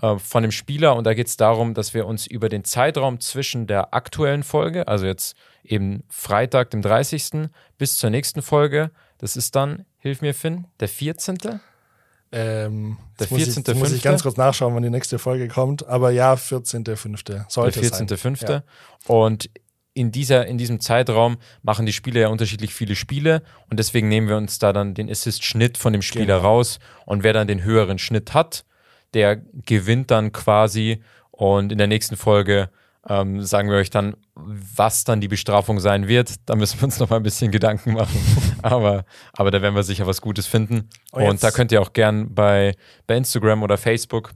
[0.00, 0.96] äh, von dem Spieler.
[0.96, 4.88] Und da geht es darum, dass wir uns über den Zeitraum zwischen der aktuellen Folge,
[4.88, 5.34] also jetzt
[5.64, 7.48] eben Freitag, dem 30.
[7.78, 11.38] bis zur nächsten Folge, das ist dann, hilf mir Finn, der 14.
[12.34, 13.68] Ähm, Der jetzt muss ich- 14.5..
[13.68, 15.86] jetzt Muss ich ganz kurz nachschauen, wann die nächste Folge kommt.
[15.86, 17.44] Aber ja, 14.5.
[17.50, 18.08] Sollte der es sein.
[18.08, 18.50] 14.5.
[18.50, 18.62] Ja.
[19.06, 19.50] Und
[19.94, 24.26] in, dieser, in diesem Zeitraum machen die Spieler ja unterschiedlich viele Spiele und deswegen nehmen
[24.28, 26.48] wir uns da dann den Assist-Schnitt von dem Spieler Genau.
[26.48, 28.64] raus und wer dann den höheren Schnitt hat,
[29.14, 32.70] der gewinnt dann quasi und in der nächsten Folge
[33.08, 36.34] ähm, sagen wir euch dann, was dann die Bestrafung sein wird.
[36.46, 38.16] Da müssen wir uns noch mal ein bisschen Gedanken machen.
[38.62, 40.88] aber, aber da werden wir sicher was Gutes finden.
[41.10, 42.74] Und Und, da könnt ihr auch gern bei,
[43.06, 44.32] bei Instagram oder Facebook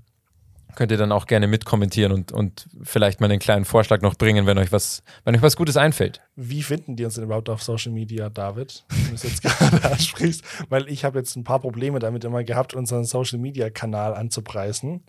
[0.77, 4.47] könnt ihr dann auch gerne mitkommentieren und, und vielleicht mal einen kleinen Vorschlag noch bringen,
[4.47, 6.21] wenn euch was, wenn euch was Gutes einfällt.
[6.37, 8.85] Wie finden die uns denn überhaupt auf Social Media, David?
[8.89, 12.45] Wenn du es jetzt gerade ansprichst, weil ich habe jetzt ein paar Probleme damit immer
[12.45, 15.03] gehabt, unseren Social Media Kanal anzupreisen.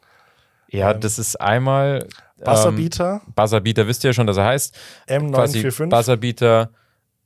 [0.70, 2.08] Ja, Ähm, das ist einmal
[2.44, 4.76] Buzzerbeater, Ähm, Buzzerbeater wisst ihr ja schon, dass er heißt.
[5.08, 5.90] Quasi M945.
[5.90, 6.70] Buzzerbeater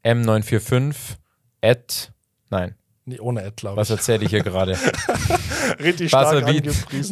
[0.03, 0.95] M945
[1.61, 2.11] at
[2.49, 2.75] nein,
[3.05, 3.97] nee, ohne Ad, glaube was ich.
[3.97, 4.77] erzähle ich hier gerade?
[5.79, 7.11] Richtig stark Buzzerbeat, angepriesen.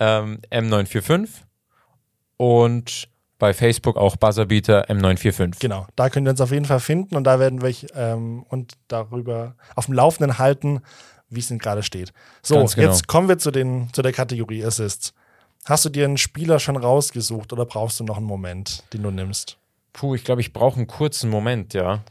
[0.00, 1.28] Ähm, M945
[2.36, 5.60] und bei Facebook auch Buzzerbeater M945.
[5.60, 8.44] Genau, da könnt ihr uns auf jeden Fall finden und da werden wir euch ähm,
[8.48, 10.80] und darüber auf dem Laufenden halten,
[11.28, 12.12] wie es denn gerade steht.
[12.42, 12.70] So, genau.
[12.76, 15.12] jetzt kommen wir zu, den, zu der Kategorie Assists.
[15.64, 19.10] Hast du dir einen Spieler schon rausgesucht oder brauchst du noch einen Moment, den du
[19.10, 19.58] nimmst?
[19.92, 22.02] Puh, ich glaube, ich brauche einen kurzen Moment, ja.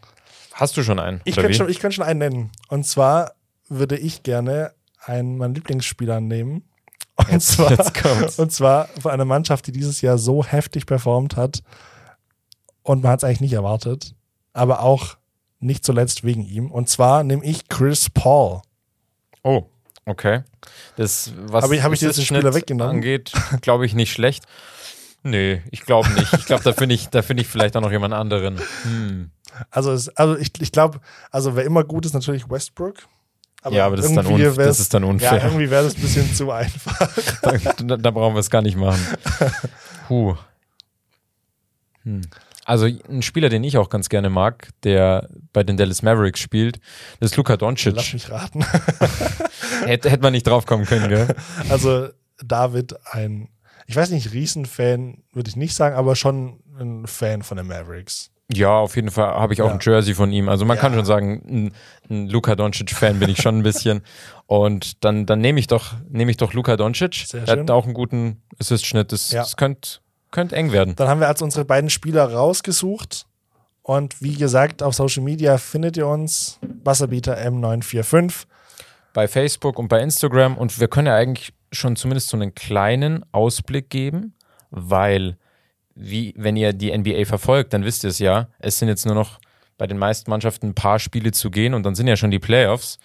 [0.54, 1.22] Hast du schon einen?
[1.24, 2.52] Ich könnte schon, ich könnte schon einen nennen.
[2.68, 3.34] Und zwar
[3.70, 6.64] würde ich gerne einen meiner Lieblingsspieler nehmen.
[7.18, 11.36] Und, Jetzt- zwar, jetzt und zwar von einer Mannschaft, die dieses Jahr so heftig performt
[11.38, 11.63] hat.
[12.84, 14.13] Und man hat es eigentlich nicht erwartet.
[14.53, 15.18] Aber auch
[15.59, 16.72] nicht zuletzt wegen ihm.
[16.72, 18.61] Und zwar nehme ich Chris Paul.
[19.43, 19.63] Oh,
[20.05, 20.43] okay.
[20.97, 22.95] Das, was Hab ich- hab ich dir Assist-Schnitt Spieler weggenommen?
[22.97, 24.45] angeht, glaube ich nicht schlecht.
[25.24, 26.32] Nee, ich glaube nicht.
[26.34, 28.59] Ich glaube, da finde ich, da finde ich vielleicht auch noch jemand anderen.
[28.84, 29.32] Hm.
[29.72, 30.99] Also, es, also ich, ich glaube,
[31.32, 33.07] also wer immer gut ist, natürlich Westbrook.
[33.74, 35.43] Ja, aber das ist, dann das ist dann Ja, unfair.
[35.43, 37.09] irgendwie wäre das ein bisschen zu einfach.
[37.84, 38.99] da, da brauchen wir es gar nicht machen.
[40.07, 40.36] Puh.
[42.03, 42.22] Hm.
[42.66, 46.80] Also ein Spieler, den ich auch ganz gerne mag, der bei den Dallas Mavericks spielt,
[47.20, 48.13] das ist Luka Lass Doncic.
[48.13, 48.63] mich raten.
[49.86, 51.28] Hätte, hätte man nicht drauf kommen können, gell?
[51.70, 52.09] Also
[52.43, 53.49] David, ein,
[53.86, 58.32] ich weiß nicht, Riesenfan würde ich nicht sagen, aber schon ein Fan von den Mavericks.
[58.54, 59.74] Ja, auf jeden Fall habe ich auch Ja.
[59.74, 60.50] ein Jersey von ihm.
[60.50, 61.00] Also man kann Ja.
[61.00, 61.74] schon sagen, ein,
[62.10, 64.04] ein Luka Doncic-Fan bin ich schon ein bisschen.
[64.46, 67.14] Und dann, dann nehme ich doch, nehme ich doch Luka Doncic.
[67.28, 67.60] Sehr Der schön.
[67.62, 69.12] hat auch einen guten Assist-Schnitt.
[69.12, 69.41] Das, Ja.
[69.41, 70.00] das könnte
[70.32, 70.96] könnt eng werden.
[70.96, 73.26] Dann haben wir also unsere beiden Spieler rausgesucht.
[73.82, 76.60] Und wie gesagt, auf Social Media findet ihr uns.
[76.84, 78.46] Wasserbeater M945.
[79.14, 80.58] Bei Facebook und bei Instagram.
[80.58, 84.34] Und wir können ja eigentlich schon zumindest so einen kleinen Ausblick geben,
[84.72, 85.38] weil,
[85.96, 88.48] wie, wenn ihr die NBA verfolgt, dann wisst ihr es ja.
[88.60, 89.39] Es sind jetzt nur noch
[89.78, 92.39] bei den meisten Mannschaften ein paar Spiele zu gehen und dann sind ja schon die
[92.39, 93.00] Playoffs.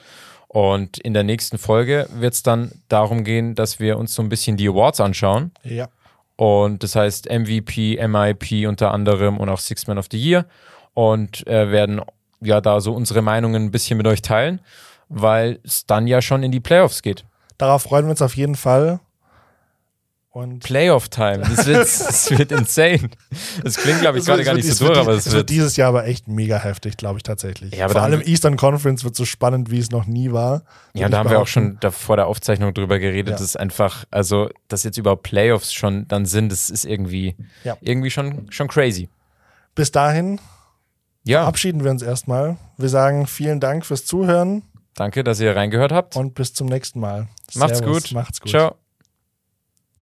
[0.49, 4.29] Und in der nächsten Folge wird es dann darum gehen, dass wir uns so ein
[4.29, 5.53] bisschen die Awards anschauen.
[5.63, 5.89] Ja.
[6.35, 10.47] Und das heißt MVP, MIP unter anderem und auch Six Man of the Year.
[10.93, 12.01] Und äh, werden
[12.41, 14.61] ja da so unsere Meinungen ein bisschen mit euch teilen,
[15.09, 17.25] weil es dann ja schon in die Playoffs geht.
[17.59, 19.01] Darauf freuen wir uns auf jeden Fall.
[20.33, 23.11] Und Playoff-Time, das wird, das wird insane.
[23.65, 25.51] Das klingt, glaube ich, gerade gar nicht so durch, aber es wird wird.
[25.51, 27.75] dieses Jahr aber echt mega heftig, glaube ich tatsächlich.
[27.75, 30.63] Ja, aber Vor allem Eastern Conference wird so spannend, wie es noch nie war.
[30.95, 33.39] Ja, da haben wir auch schon da vor der Aufzeichnung drüber geredet, Ja.
[33.39, 37.77] dass einfach, also, dass jetzt überhaupt Playoffs schon dann sind, das ist irgendwie, Ja.
[37.81, 39.09] irgendwie schon, schon crazy.
[39.75, 40.39] Bis dahin
[41.25, 42.57] Ja, verabschieden wir uns erstmal.
[42.77, 44.63] Wir sagen vielen Dank fürs Zuhören
[44.95, 46.15] danke, dass ihr reingehört habt.
[46.15, 47.27] und bis zum nächsten Mal.
[47.57, 48.13] Macht's Servus, gut.
[48.13, 48.51] Macht's gut.
[48.51, 48.80] Ciao.